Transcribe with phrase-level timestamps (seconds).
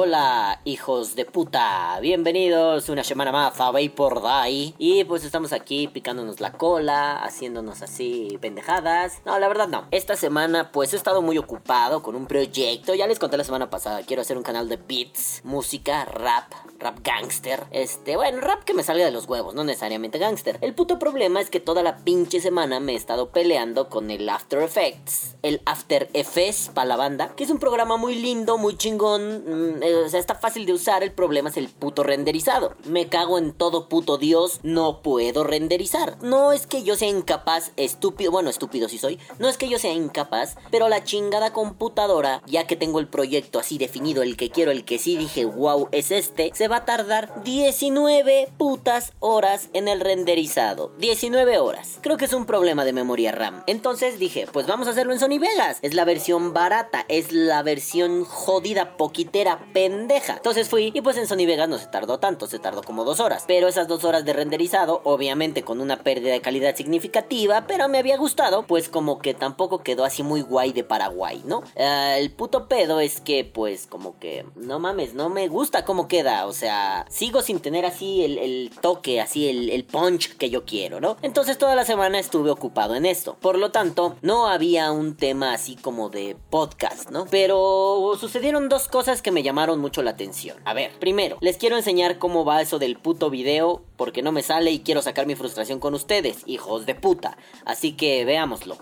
[0.00, 1.98] Hola, hijos de puta.
[2.00, 4.72] Bienvenidos una semana más a Vapor Die.
[4.78, 9.20] Y pues estamos aquí picándonos la cola, haciéndonos así pendejadas.
[9.26, 9.88] No, la verdad no.
[9.90, 12.94] Esta semana pues he estado muy ocupado con un proyecto.
[12.94, 14.02] Ya les conté la semana pasada.
[14.06, 17.64] Quiero hacer un canal de beats, música, rap, rap gangster.
[17.72, 20.58] Este, bueno, rap que me salga de los huevos, no necesariamente gangster.
[20.60, 24.28] El puto problema es que toda la pinche semana me he estado peleando con el
[24.28, 25.34] After Effects.
[25.42, 27.34] El After Effects para la banda.
[27.34, 29.78] Que es un programa muy lindo, muy chingón.
[29.78, 31.02] Mm, o sea, está fácil de usar.
[31.02, 32.74] El problema es el puto renderizado.
[32.84, 34.60] Me cago en todo puto Dios.
[34.62, 36.16] No puedo renderizar.
[36.22, 38.30] No es que yo sea incapaz, estúpido.
[38.30, 39.18] Bueno, estúpido si soy.
[39.38, 40.56] No es que yo sea incapaz.
[40.70, 44.84] Pero la chingada computadora, ya que tengo el proyecto así definido, el que quiero, el
[44.84, 50.00] que sí dije, wow, es este, se va a tardar 19 putas horas en el
[50.00, 50.92] renderizado.
[50.98, 51.98] 19 horas.
[52.00, 53.62] Creo que es un problema de memoria RAM.
[53.66, 55.78] Entonces dije, pues vamos a hacerlo en Sony Vegas.
[55.82, 61.46] Es la versión barata, es la versión jodida, poquitera, Entonces fui y pues en Sony
[61.46, 63.44] Vegas no se tardó tanto, se tardó como dos horas.
[63.46, 67.98] Pero esas dos horas de renderizado, obviamente con una pérdida de calidad significativa, pero me
[67.98, 71.62] había gustado, pues como que tampoco quedó así muy guay de Paraguay, ¿no?
[71.76, 76.08] Eh, el puto pedo es que pues como que, no mames, no me gusta cómo
[76.08, 81.00] queda, o sea, sigo sin tener así el, toque, así el punch que yo quiero,
[81.00, 81.16] ¿no?
[81.22, 83.36] Entonces toda la semana estuve ocupado en esto.
[83.40, 87.26] Por lo tanto, no había un tema así como de podcast, ¿no?
[87.30, 90.56] Pero sucedieron dos cosas que me llamaron mucho la atención.
[90.64, 94.42] A ver, primero, les quiero enseñar cómo va eso del puto video porque no me
[94.42, 97.36] sale y quiero sacar mi frustración con ustedes, hijos de puta.
[97.66, 98.78] Así que veámoslo.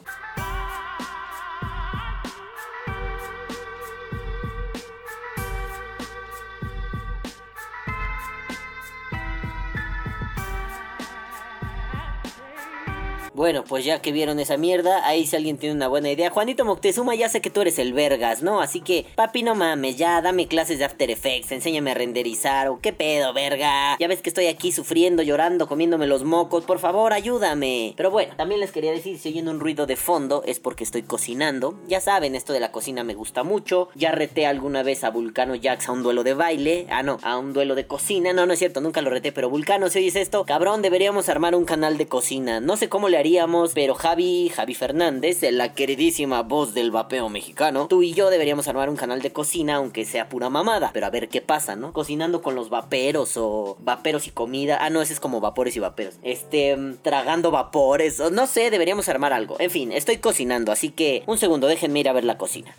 [13.37, 16.31] Bueno, pues ya que vieron esa mierda, ahí si alguien tiene una buena idea.
[16.31, 18.63] Juanito Moctezuma, ya sé que tú eres el vergas, ¿no?
[18.63, 22.81] Así que, papi, no mames, ya dame clases de After Effects, enséñame a renderizar, o
[22.81, 23.99] qué pedo, verga.
[24.01, 27.93] Ya ves que estoy aquí sufriendo, llorando, comiéndome los mocos, por favor, ayúdame.
[27.99, 31.03] Pero bueno, también les quería decir, si oyen un ruido de fondo, es porque estoy
[31.03, 31.79] cocinando.
[31.89, 33.91] Ya saben, esto de la cocina me gusta mucho.
[33.95, 36.87] Ya reté alguna vez a Vulcano Jax a un duelo de baile.
[36.89, 38.33] Ah, no, a un duelo de cocina.
[38.33, 41.55] No, no es cierto, nunca lo reté, pero Vulcano, si oyes esto, cabrón, deberíamos armar
[41.55, 42.61] un canal de cocina.
[42.61, 43.26] No sé cómo le haría
[43.75, 48.89] pero Javi, Javi Fernández, la queridísima voz del vapeo mexicano, tú y yo deberíamos armar
[48.89, 51.93] un canal de cocina, aunque sea pura mamada, pero a ver qué pasa, ¿no?
[51.93, 54.79] Cocinando con los vaperos o vaperos y comida.
[54.81, 56.15] Ah, no, ese es como vapores y vaperos.
[56.23, 59.57] Este, mm, tragando vapores, no sé, deberíamos armar algo.
[59.59, 62.75] En fin, estoy cocinando, así que un segundo, déjenme ir a ver la cocina.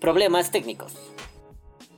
[0.00, 0.92] Problemas técnicos.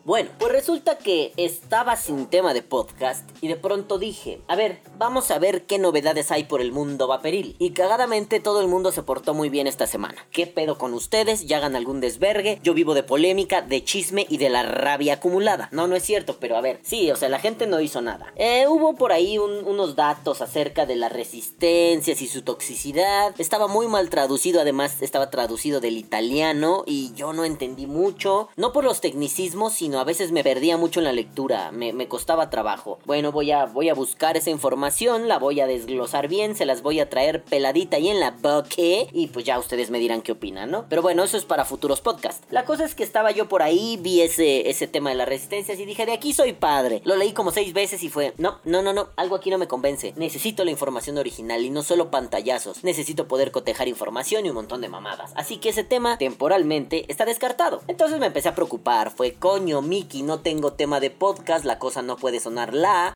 [0.07, 4.79] Bueno, pues resulta que estaba sin tema de podcast y de pronto dije, a ver,
[4.99, 7.57] vamos a ver qué novedades hay por el mundo vaperil.
[7.59, 10.25] Y cagadamente todo el mundo se portó muy bien esta semana.
[10.31, 11.49] ¿Qué pedo con ustedes?
[11.49, 12.61] ¿Ya hagan algún desvergue?
[12.63, 15.69] Yo vivo de polémica, de chisme y de la rabia acumulada.
[15.73, 18.33] No, no es cierto, pero a ver, sí, o sea, la gente no hizo nada.
[18.37, 23.35] Eh, hubo por ahí unos datos acerca de las resistencias y su toxicidad.
[23.39, 28.51] Estaba muy mal traducido, además estaba traducido del italiano y yo no entendí mucho.
[28.55, 32.51] No por los tecnicismos, sino a veces me perdía mucho en la lectura, me, costaba
[32.51, 32.99] trabajo.
[33.05, 36.83] Bueno, voy a, voy a buscar esa información, la voy a desglosar bien, se las
[36.83, 40.33] voy a traer peladita y en la boque y pues ya ustedes me dirán qué
[40.33, 40.87] opinan, ¿no?
[40.89, 42.47] Pero bueno, eso es para futuros podcasts.
[42.51, 45.79] La cosa es que estaba yo por ahí, vi ese, ese tema de las resistencias
[45.79, 47.03] y dije, de aquí soy padre.
[47.05, 49.69] Lo leí como seis veces y fue, no, no, no, no, algo aquí no me
[49.69, 50.13] convence.
[50.17, 52.85] Necesito la información original y no solo pantallazos.
[52.85, 55.33] Necesito poder cotejar información y un montón de mamadas.
[55.35, 57.83] Así que ese tema, temporalmente, está descartado.
[57.89, 62.03] Entonces me empecé a preocupar, fue coño, Miki, no tengo tema de podcast, la cosa
[62.03, 63.15] no puede sonar la.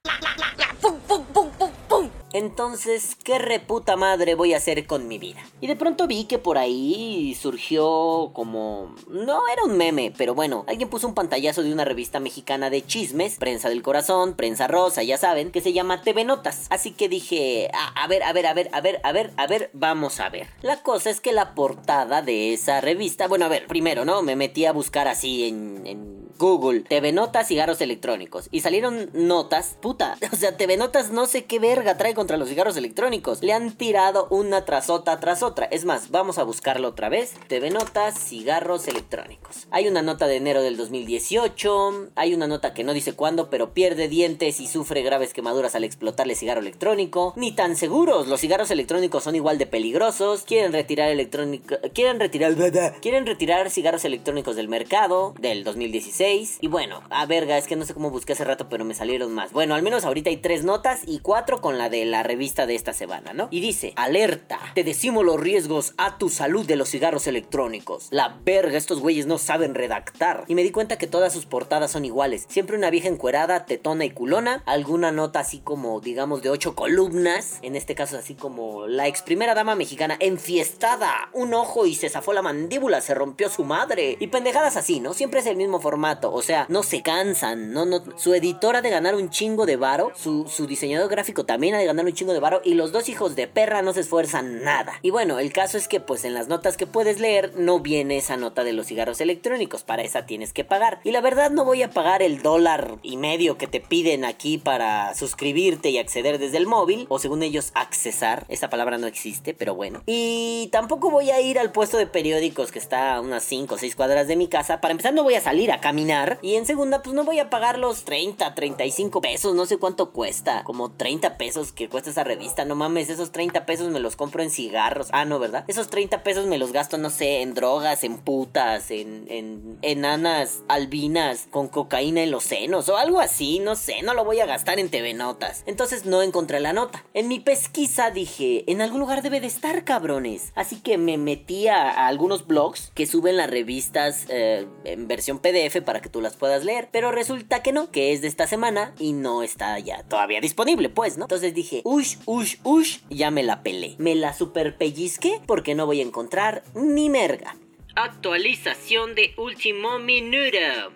[2.33, 5.41] Entonces, ¿qué reputa madre voy a hacer con mi vida?
[5.61, 8.95] Y de pronto vi que por ahí surgió como...
[9.09, 12.87] No era un meme, pero bueno, alguien puso un pantallazo de una revista mexicana de
[12.87, 16.67] chismes, Prensa del Corazón, Prensa Rosa, ya saben, que se llama TV Notas.
[16.71, 19.71] Así que dije, a, ver, a ver, a ver, a ver, a ver, a ver,
[19.73, 20.49] vamos a ver.
[20.63, 24.23] La cosa es que la portada de esa revista, bueno, a ver, primero, ¿no?
[24.23, 28.49] Me metí a buscar así en, Google, TV Notas, cigarros electrónicos.
[28.51, 32.49] Y salieron notas, puta, o sea, TV Notas no sé qué verga trae contra los
[32.49, 33.43] cigarros electrónicos.
[33.43, 35.67] Le han tirado una tras otra tras otra.
[35.67, 37.35] Es más, vamos a buscarlo otra vez.
[37.49, 39.67] TV Notas, cigarros electrónicos.
[39.71, 42.11] Hay una nota de enero del 2018.
[42.15, 45.85] Hay una nota que no dice cuándo, pero pierde dientes y sufre graves quemaduras al
[45.85, 47.35] explotarle cigarro electrónico.
[47.37, 48.29] Ni tan seguros.
[48.29, 50.45] Los cigarros electrónicos son igual de peligrosos.
[50.45, 51.77] Quieren retirar electrónico.
[51.93, 52.55] Quieren retirar.
[53.01, 55.35] Quieren retirar cigarros electrónicos del mercado.
[55.39, 56.59] Del 2016 16.
[56.61, 59.33] Y bueno, a verga, es que no sé cómo busqué hace rato, pero me salieron
[59.35, 59.53] más.
[59.53, 62.75] Bueno, al menos ahorita hay tres notas y cuatro con la de la revista de
[62.75, 63.49] esta semana, ¿no?
[63.51, 68.09] Y dice, alerta, te decimos los riesgos a tu salud de los cigarros electrónicos.
[68.11, 70.45] La verga, estos güeyes no saben redactar.
[70.49, 72.47] Y me di cuenta que todas sus portadas son iguales.
[72.49, 74.63] Siempre una vieja encuerada, tetona y culona.
[74.67, 77.59] Alguna nota así como, digamos, de ocho columnas.
[77.63, 81.31] En este caso así como la ex primera dama mexicana enfiestada.
[81.33, 84.17] Un ojo y se zafó la mandíbula, se rompió su madre.
[84.21, 85.15] Y pendejadas así, ¿no?
[85.15, 86.33] Siempre es el mismo formato.
[86.33, 88.03] O sea, no se cansan, no, no.
[88.17, 90.13] Su editora de ganar un chingo de varo.
[90.17, 92.61] Su, su diseñador gráfico también ha de ganar un chingo de varo.
[92.65, 94.95] Y los dos hijos de perra no se esfuerzan nada.
[95.03, 98.17] Y bueno, el caso es que pues en las notas que puedes leer no viene
[98.17, 99.83] esa nota de los cigarros electrónicos.
[99.83, 101.01] Para esa tienes que pagar.
[101.05, 104.59] Y la verdad no voy a pagar el dólar y medio que te piden aquí
[104.59, 107.07] para suscribirte y acceder desde el móvil.
[107.09, 108.45] O según ellos, accesar.
[108.49, 110.03] Esa palabra no existe, pero bueno.
[110.07, 113.79] Y tampoco voy a ir al puesto de periódicos que está a unas 5 o
[113.79, 114.81] 6 cuadras de mi casa.
[114.81, 116.39] Para empezar no voy a salir a caminar.
[116.43, 119.55] Y en segunda pues no voy a pagar los 30, 35 pesos.
[119.55, 120.65] No sé cuánto cuesta.
[120.65, 122.65] Como 30 pesos que cuesta esa revista.
[122.65, 125.09] No mames, esos 30 pesos me los compro en cigarros.
[125.13, 125.65] Ah, no, ¿verdad?
[125.69, 130.63] Esos 30 pesos me los gasto, no sé, en drogas, en putas, en, en enanas
[130.69, 133.59] albinas con cocaína en los senos o algo así.
[133.59, 135.65] No sé, no lo voy a gastar en TV Notas.
[135.67, 137.05] Entonces no encontré la nota.
[137.15, 140.53] En mi pesquisa dije, en algún lugar debe de estar, cabrones.
[140.55, 145.83] Así que me metí a, algunos blogs que suben las revistas eh, en versión PDF
[145.85, 146.89] para que tú las puedas leer.
[146.93, 150.89] Pero resulta que no, que es de esta semana y no está ya todavía disponible,
[150.89, 151.25] pues, ¿no?
[151.25, 153.95] Entonces dije, ush, ush, ush, ya me la pelé.
[153.99, 157.57] Me la super pellizqué porque no voy a encontrar ni merga.
[158.03, 160.31] Actualización de último minuto.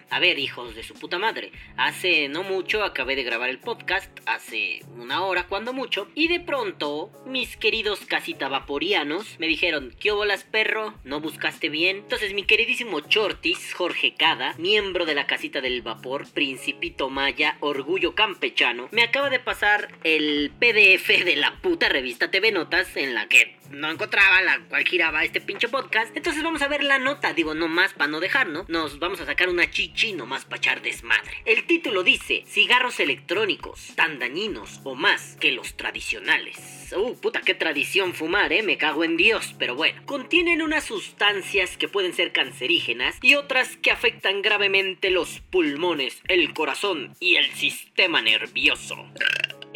[0.09, 1.53] A ver, hijos de su puta madre.
[1.77, 6.41] Hace no mucho acabé de grabar el podcast, hace una hora cuando mucho, y de
[6.41, 10.95] pronto mis queridos casita vaporianos me dijeron, ¿qué bolas perro?
[11.05, 11.99] ¿No buscaste bien?
[11.99, 18.15] Entonces mi queridísimo Chortis, Jorge Cada, miembro de la casita del vapor, Principito Maya, Orgullo
[18.15, 23.29] Campechano, me acaba de pasar el PDF de la puta revista TV Notas en la
[23.29, 26.17] que no encontraba la cual giraba este pinche podcast.
[26.17, 28.65] Entonces vamos a ver la nota, digo, no más para no dejar, ¿no?
[28.69, 31.43] Nos vamos a sacar una chichi nomás para echar desmadre.
[31.45, 36.93] El título dice, cigarros electrónicos, tan dañinos o más que los tradicionales.
[36.97, 39.55] Uh, puta, qué tradición fumar, eh, me cago en Dios.
[39.59, 45.41] Pero bueno, contienen unas sustancias que pueden ser cancerígenas y otras que afectan gravemente los
[45.41, 48.97] pulmones, el corazón y el sistema nervioso.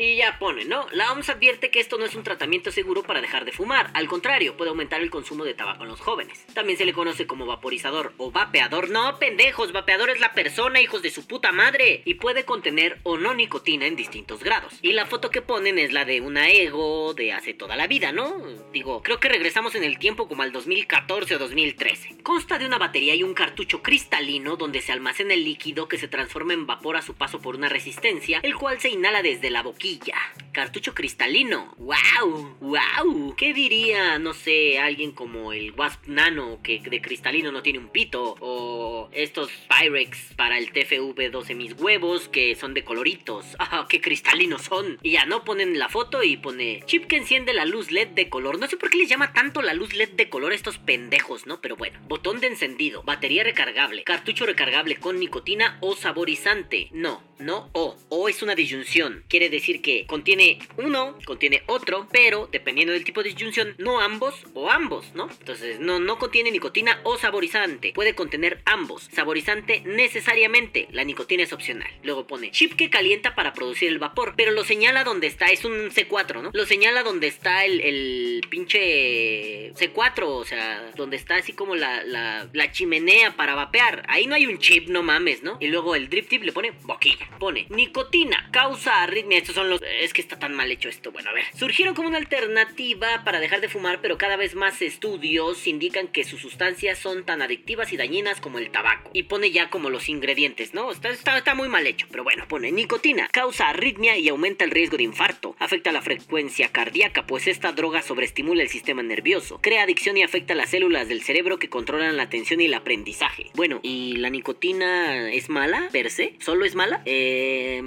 [0.01, 0.87] Y ya pone, ¿no?
[0.93, 3.91] La OMS advierte que esto no es un tratamiento seguro para dejar de fumar.
[3.95, 6.47] Al contrario, puede aumentar el consumo de tabaco en los jóvenes.
[6.55, 8.91] También se le conoce como vaporizador o vapeador.
[8.91, 12.03] No, pendejos, vapeador es la persona, hijos de su puta madre.
[12.05, 14.79] Y puede contener o no nicotina en distintos grados.
[14.83, 18.13] Y la foto que ponen es la de una ego de hace toda la vida,
[18.13, 18.37] ¿no?
[18.73, 22.19] Digo, creo que regresamos en el tiempo como al 2014 o 2013.
[22.23, 26.07] Consta de una batería y un cartucho cristalino donde se almacena el líquido que se
[26.07, 29.65] transforma en vapor a su paso por una resistencia, el cual se inhala desde la
[29.65, 30.48] boquilla Barranquilla.
[30.59, 31.73] Cartucho cristalino.
[31.79, 32.57] ¡Wow!
[32.61, 33.37] ¡Wow!
[33.37, 37.91] ¿Qué diría, no sé, alguien como el Wasp Nano que de cristalino no tiene un
[37.91, 38.35] pito?
[38.41, 43.47] O estos Pyrex para el TFV 12 mis huevos que son de coloritos.
[43.61, 44.99] ¡Ah, qué cristalinos son!
[45.05, 48.29] Y ya no ponen la foto y pone chip que enciende la luz LED de
[48.29, 48.59] color.
[48.59, 51.47] No sé por qué les llama tanto la luz LED de color a estos pendejos,
[51.47, 51.61] ¿no?
[51.61, 52.01] Pero bueno.
[52.09, 56.89] Botón de encendido, batería recargable, cartucho recargable con nicotina o saborizante.
[56.91, 57.97] No, no O.
[58.09, 59.25] O es una disyunción.
[59.29, 64.35] Quiere decir que contiene uno, contiene otro, pero dependiendo del tipo de disyunción, no ambos
[64.55, 65.29] o ambos, ¿no?
[65.41, 67.93] Entonces, no, no contiene nicotina o saborizante.
[67.93, 69.09] Puede contener ambos.
[69.13, 70.89] Saborizante necesariamente.
[70.93, 71.91] La nicotina es opcional.
[72.03, 75.47] Luego pone chip que calienta para producir el vapor, pero lo señala donde está.
[75.47, 76.51] Es un C4, ¿no?
[76.53, 82.03] Lo señala donde está el, el pinche C4, o sea, donde está así como la,
[82.05, 84.05] la, la chimenea para vapear.
[84.09, 85.57] Ahí no hay un chip, no mames, ¿no?
[85.61, 89.39] Y luego el drip tip le pone boquilla pone nicotina, causa arritmia.
[89.39, 89.81] Estos son los.
[89.83, 91.11] Es que está tan mal hecho esto.
[91.11, 91.45] Bueno, a ver.
[91.57, 96.25] Surgieron como una alternativa para dejar de fumar, pero cada vez más estudios indican que
[96.25, 99.11] sus sustancias son tan adictivas y dañinas como el tabaco.
[99.15, 100.91] Y pone ya como los ingredientes, ¿no?
[100.93, 104.99] Está, está, muy mal hecho, pero bueno, pone nicotina, causa arritmia y aumenta el riesgo
[104.99, 105.57] de infarto.
[105.59, 109.61] Afecta la frecuencia cardíaca, pues esta droga sobreestimula el sistema nervioso.
[109.63, 113.51] Crea adicción y afecta las células del cerebro que controlan la atención y el aprendizaje.
[113.55, 116.35] Bueno, ¿y la nicotina es mala per se?
[116.39, 117.01] ¿Solo es mala?
[117.07, 117.81] Eh,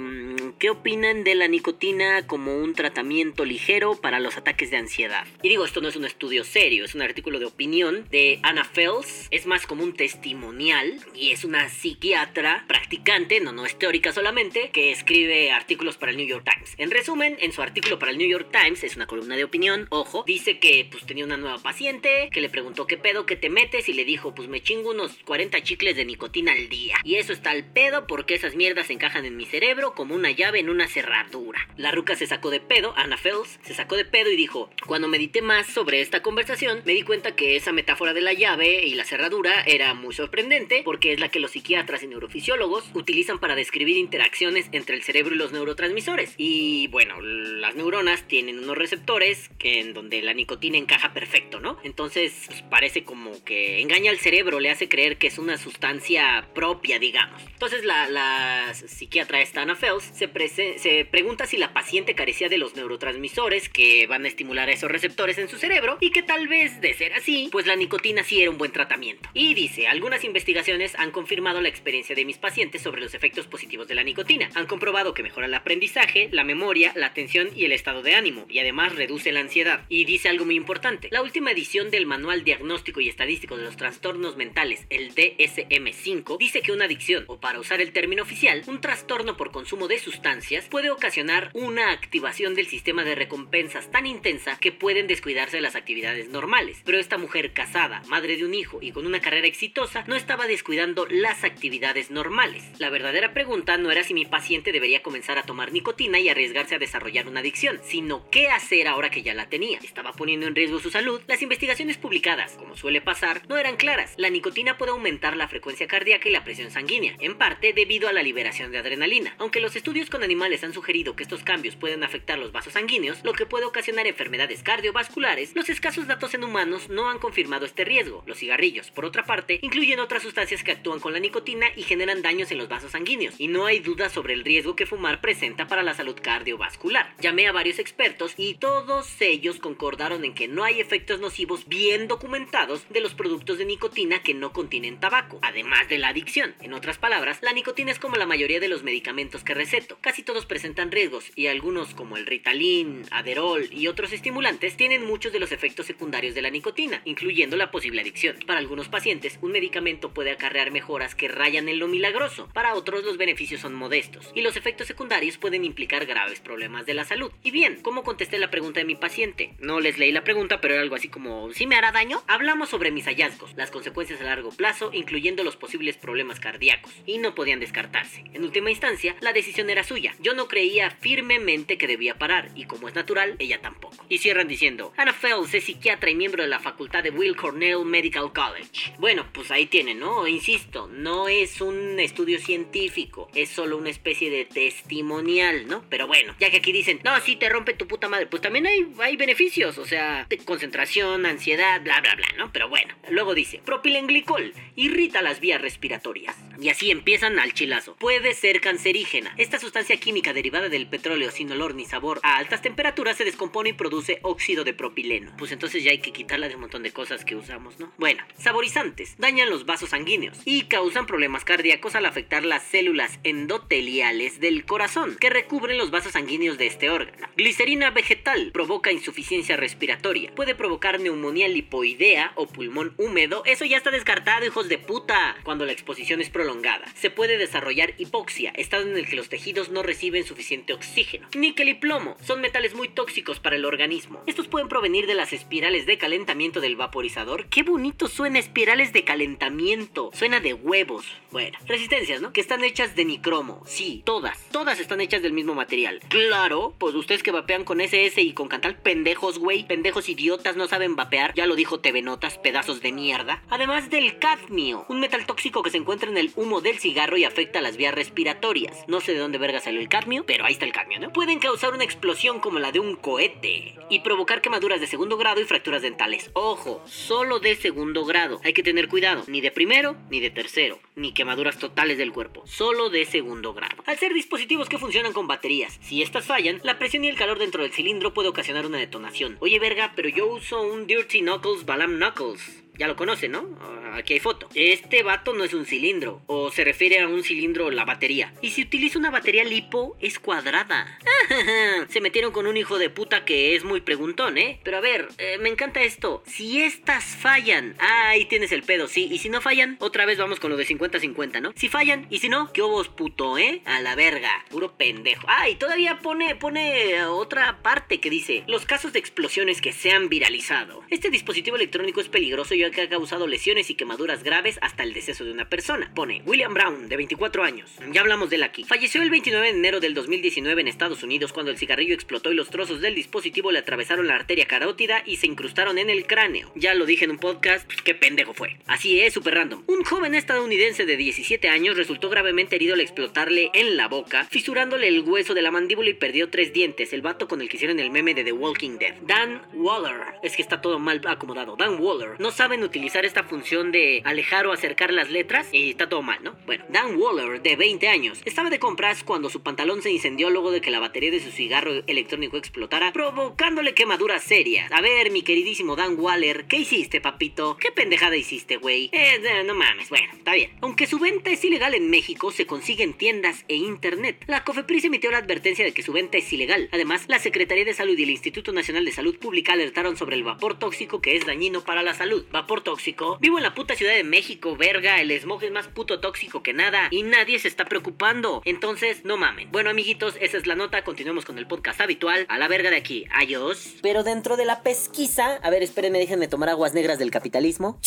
[0.62, 5.26] ¿Qué opinan de la nicotina como un tratamiento ligero para los ataques de ansiedad.
[5.42, 8.62] Y digo, esto no es un estudio serio, es un artículo de opinión de Anna
[8.62, 14.12] Fels, es más como un testimonial y es una psiquiatra practicante, no, no es teórica
[14.12, 16.74] solamente, que escribe artículos para el New York Times.
[16.78, 19.88] En resumen, en su artículo para el New York Times, es una columna de opinión,
[19.90, 23.50] ojo, dice que pues tenía una nueva paciente, que le preguntó qué pedo, qué te
[23.50, 26.98] metes y le dijo pues me chingo unos 40 chicles de nicotina al día.
[27.02, 30.51] Y eso está al pedo porque esas mierdas encajan en mi cerebro como una llave
[30.60, 31.68] en una cerradura.
[31.76, 35.08] La ruca se sacó de pedo, Anna Fels se sacó de pedo y dijo, cuando
[35.08, 38.94] medité más sobre esta conversación, me di cuenta que esa metáfora de la llave y
[38.94, 43.54] la cerradura era muy sorprendente porque es la que los psiquiatras y neurofisiólogos utilizan para
[43.54, 46.34] describir interacciones entre el cerebro y los neurotransmisores.
[46.36, 51.78] Y bueno, las neuronas tienen unos receptores que en donde la nicotina encaja perfecto, ¿no?
[51.82, 56.48] Entonces pues, parece como que engaña al cerebro, le hace creer que es una sustancia
[56.54, 57.42] propia, digamos.
[57.52, 62.74] Entonces la, psiquiatra esta Anna Fels se, se pregunta si la paciente carecía de los
[62.76, 66.94] neurotransmisores que van a estimular esos receptores en su cerebro y que tal vez de
[66.94, 69.28] ser así, pues la nicotina sí era un buen tratamiento.
[69.34, 73.88] Y dice, algunas investigaciones han confirmado la experiencia de mis pacientes sobre los efectos positivos
[73.88, 74.50] de la nicotina.
[74.54, 78.46] Han comprobado que mejora el aprendizaje, la memoria, la atención y el estado de ánimo,
[78.48, 79.84] y además reduce la ansiedad.
[79.88, 83.76] Y dice algo muy importante, la última edición del Manual Diagnóstico y Estadístico de los
[83.76, 88.80] Trastornos Mentales, el DSM5, dice que una adicción, o para usar el término oficial, un
[88.80, 90.21] trastorno por consumo de sustancias,
[90.70, 95.74] puede ocasionar una activación del sistema de recompensas tan intensa que pueden descuidarse de las
[95.74, 96.80] actividades normales.
[96.84, 100.46] Pero esta mujer casada, madre de un hijo y con una carrera exitosa, no estaba
[100.46, 102.64] descuidando las actividades normales.
[102.78, 106.76] La verdadera pregunta no era si mi paciente debería comenzar a tomar nicotina y arriesgarse
[106.76, 109.78] a desarrollar una adicción, sino qué hacer ahora que ya la tenía.
[109.82, 111.20] Estaba poniendo en riesgo su salud.
[111.26, 114.14] Las investigaciones publicadas, como suele pasar, no eran claras.
[114.16, 118.12] La nicotina puede aumentar la frecuencia cardíaca y la presión sanguínea, en parte debido a
[118.12, 119.34] la liberación de adrenalina.
[119.38, 123.24] Aunque los estudios con animales han sugerido que estos cambios pueden afectar los vasos sanguíneos,
[123.24, 127.86] lo que puede ocasionar enfermedades cardiovasculares, los escasos datos en humanos no han confirmado este
[127.86, 128.22] riesgo.
[128.26, 132.20] Los cigarrillos, por otra parte, incluyen otras sustancias que actúan con la nicotina y generan
[132.20, 135.66] daños en los vasos sanguíneos, y no hay duda sobre el riesgo que fumar presenta
[135.66, 137.14] para la salud cardiovascular.
[137.18, 142.06] Llamé a varios expertos y todos ellos concordaron en que no hay efectos nocivos bien
[142.06, 146.54] documentados de los productos de nicotina que no contienen tabaco, además de la adicción.
[146.60, 149.98] En otras palabras, la nicotina es como la mayoría de los medicamentos que receto.
[150.02, 155.32] Casi todos presentan riesgos y algunos como el Ritalin, Aderol y otros estimulantes tienen muchos
[155.32, 158.36] de los efectos secundarios de la nicotina, incluyendo la posible adicción.
[158.44, 162.48] Para algunos pacientes, un medicamento puede acarrear mejoras que rayan en lo milagroso.
[162.52, 166.94] Para otros, los beneficios son modestos y los efectos secundarios pueden implicar graves problemas de
[166.94, 167.30] la salud.
[167.44, 169.54] Y bien, ¿cómo contesté la pregunta de mi paciente?
[169.60, 172.24] No les leí la pregunta, pero era algo así como, ¿sí me hará daño?
[172.26, 177.18] Hablamos sobre mis hallazgos, las consecuencias a largo plazo, incluyendo los posibles problemas cardíacos, y
[177.18, 178.24] no podían descartarse.
[178.32, 179.84] En última instancia, la decisión era
[180.20, 184.04] Yo no creía firmemente que debía parar, y como es natural, ella tampoco.
[184.08, 187.84] Y cierran diciendo, Anna Fels es psiquiatra y miembro de la facultad de Will Cornell
[187.84, 188.94] Medical College.
[188.98, 190.26] Bueno, pues ahí tienen, ¿no?
[190.26, 195.84] Insisto, no es un estudio científico, es solo una especie de testimonial, ¿no?
[195.88, 198.66] Pero bueno, ya que aquí dicen, no, si te rompe tu puta madre, pues también
[198.66, 202.52] hay, hay beneficios, o sea, concentración, ansiedad, bla, bla, bla, ¿no?
[202.52, 206.36] Pero bueno, luego dice, propilenglicol irrita las vías respiratorias.
[206.60, 207.96] Y así empiezan al chilazo.
[207.96, 209.34] Puede ser cancerígena.
[209.36, 213.70] Esta sustancia química derivada del petróleo sin olor ni sabor a altas temperaturas se descompone
[213.70, 215.32] y produce óxido de propileno.
[215.36, 217.92] Pues entonces ya hay que quitarla de un montón de cosas que usamos, ¿no?
[217.98, 219.16] Bueno, saborizantes.
[219.18, 225.16] Dañan los vasos sanguíneos y causan problemas cardíacos al afectar las células endoteliales del corazón
[225.20, 227.28] que recubren los vasos sanguíneos de este órgano.
[227.36, 230.34] Glicerina vegetal provoca insuficiencia respiratoria.
[230.34, 233.42] Puede provocar neumonía lipoidea o pulmón húmedo.
[233.44, 236.86] Eso ya está descartado, hijos de puta, cuando la exposición es prolongada.
[236.94, 241.28] Se puede desarrollar hipoxia, estado en el que los tejidos no reciben suficiente oxígeno.
[241.34, 244.22] Níquel y plomo son metales muy tóxicos para el organismo.
[244.26, 247.46] Estos pueden provenir de las espirales de calentamiento del vaporizador.
[247.46, 250.10] Qué bonito suena espirales de calentamiento.
[250.12, 251.06] Suena de huevos.
[251.30, 252.32] Bueno, resistencias, ¿no?
[252.32, 253.62] Que están hechas de nicromo.
[253.66, 254.38] Sí, todas.
[254.50, 256.00] Todas están hechas del mismo material.
[256.08, 259.66] Claro, pues ustedes que vapean con SS y con cantal pendejos, güey.
[259.66, 261.32] Pendejos idiotas no saben vapear.
[261.34, 263.42] Ya lo dijo TV Notas, pedazos de mierda.
[263.48, 267.24] Además del cadmio, un metal tóxico que se encuentra en el humo del cigarro y
[267.24, 268.84] afecta las vías respiratorias.
[268.88, 271.12] No sé de dónde verga salió el cadmio, pero ahí está el cadmio, ¿no?
[271.12, 275.40] Pueden causar una explosión como la de un cohete y provocar quemaduras de segundo grado
[275.40, 276.30] y fracturas dentales.
[276.34, 278.40] Ojo, solo de segundo grado.
[278.44, 282.42] Hay que tener cuidado, ni de primero ni de tercero, ni quemaduras totales del cuerpo,
[282.46, 283.82] solo de segundo grado.
[283.86, 287.38] Al ser dispositivos que funcionan con baterías, si estas fallan, la presión y el calor
[287.38, 289.36] dentro del cilindro puede ocasionar una detonación.
[289.40, 292.61] Oye verga, pero yo uso un Dirty Knuckles Balam Knuckles.
[292.82, 293.48] Ya lo conoce, ¿no?
[293.92, 294.48] Aquí hay foto.
[294.56, 298.34] Este vato no es un cilindro, o se refiere a un cilindro la batería.
[298.40, 300.98] Y si utiliza una batería lipo, es cuadrada.
[301.88, 304.58] se metieron con un hijo de puta que es muy preguntón, ¿eh?
[304.64, 306.24] Pero a ver, eh, me encanta esto.
[306.26, 309.08] Si estas fallan, ah, ahí tienes el pedo, sí.
[309.12, 311.52] Y si no fallan, otra vez vamos con lo de 50-50, ¿no?
[311.54, 313.62] Si fallan, y si no, ¿qué obos puto, eh?
[313.64, 314.44] A la verga.
[314.50, 315.24] Puro pendejo.
[315.28, 319.92] Ah, y todavía pone, pone otra parte que dice: Los casos de explosiones que se
[319.92, 320.82] han viralizado.
[320.90, 325.24] Este dispositivo electrónico es peligroso que ha causado lesiones y quemaduras graves hasta el deceso
[325.24, 325.92] de una persona.
[325.94, 327.70] Pone William Brown, de 24 años.
[327.92, 328.64] Ya hablamos de él aquí.
[328.64, 332.34] Falleció el 29 de enero del 2019 en Estados Unidos cuando el cigarrillo explotó y
[332.34, 336.50] los trozos del dispositivo le atravesaron la arteria carótida y se incrustaron en el cráneo.
[336.54, 338.58] Ya lo dije en un podcast, pues qué pendejo fue.
[338.66, 339.62] Así es, super random.
[339.66, 344.88] Un joven estadounidense de 17 años resultó gravemente herido al explotarle en la boca, fisurándole
[344.88, 346.92] el hueso de la mandíbula y perdió tres dientes.
[346.92, 348.94] El vato con el que hicieron el meme de The Walking Dead.
[349.02, 350.14] Dan Waller.
[350.22, 351.56] Es que está todo mal acomodado.
[351.56, 352.20] Dan Waller.
[352.20, 356.22] No saben utilizar esta función de alejar o acercar las letras y está todo mal,
[356.22, 356.36] ¿no?
[356.44, 360.50] Bueno, Dan Waller, de 20 años, estaba de compras cuando su pantalón se incendió luego
[360.50, 364.70] de que la batería de su cigarro electrónico explotara, provocándole quemaduras serias.
[364.70, 367.56] A ver, mi queridísimo Dan Waller, ¿qué hiciste, papito?
[367.56, 368.90] ¿Qué pendejada hiciste, güey?
[368.92, 370.50] Eh, no mames, bueno, está bien.
[370.60, 374.22] Aunque su venta es ilegal en México, se consigue en tiendas e internet.
[374.26, 376.68] La COFEPRIS emitió la advertencia de que su venta es ilegal.
[376.70, 380.22] Además, la Secretaría de Salud y el Instituto Nacional de Salud Pública alertaron sobre el
[380.22, 382.26] vapor tóxico que es dañino para la salud.
[382.42, 383.18] Vapor tóxico.
[383.20, 385.00] Vivo en la puta ciudad de México, verga.
[385.00, 388.42] El smog es más puto tóxico que nada y nadie se está preocupando.
[388.44, 389.52] Entonces, no mamen.
[389.52, 390.82] Bueno, amiguitos, esa es la nota.
[390.82, 392.26] Continuemos con el podcast habitual.
[392.28, 393.04] A la verga de aquí.
[393.14, 393.74] Adiós.
[393.80, 397.78] Pero dentro de la pesquisa, a ver, espérenme, déjenme tomar aguas negras del capitalismo.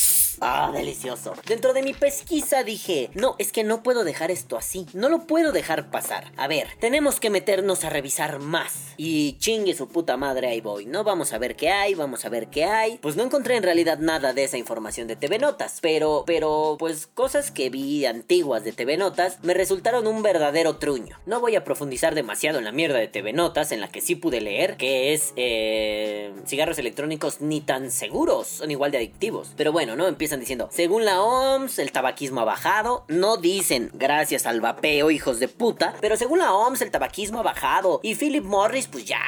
[0.41, 1.33] Ah, delicioso.
[1.45, 4.85] Dentro de mi pesquisa dije, no, es que no puedo dejar esto así.
[4.93, 6.31] No lo puedo dejar pasar.
[6.37, 8.93] A ver, tenemos que meternos a revisar más.
[8.97, 10.85] Y chingue su puta madre, ahí voy.
[10.85, 12.97] No vamos a ver qué hay, vamos a ver qué hay.
[13.01, 15.79] Pues no encontré en realidad nada de esa información de TV Notas.
[15.81, 21.19] Pero, pero, pues cosas que vi antiguas de TV Notas me resultaron un verdadero truño.
[21.25, 24.15] No voy a profundizar demasiado en la mierda de TV Notas, en la que sí
[24.15, 29.51] pude leer, que es eh, cigarros electrónicos ni tan seguros, son igual de adictivos.
[29.57, 33.05] Pero bueno, no empiezan diciendo, según la OMS, el tabaquismo ha bajado.
[33.07, 35.95] No dicen gracias al vapeo, hijos de puta.
[36.01, 37.99] Pero según la OMS, el tabaquismo ha bajado.
[38.03, 39.19] Y Philip Morris, pues ya,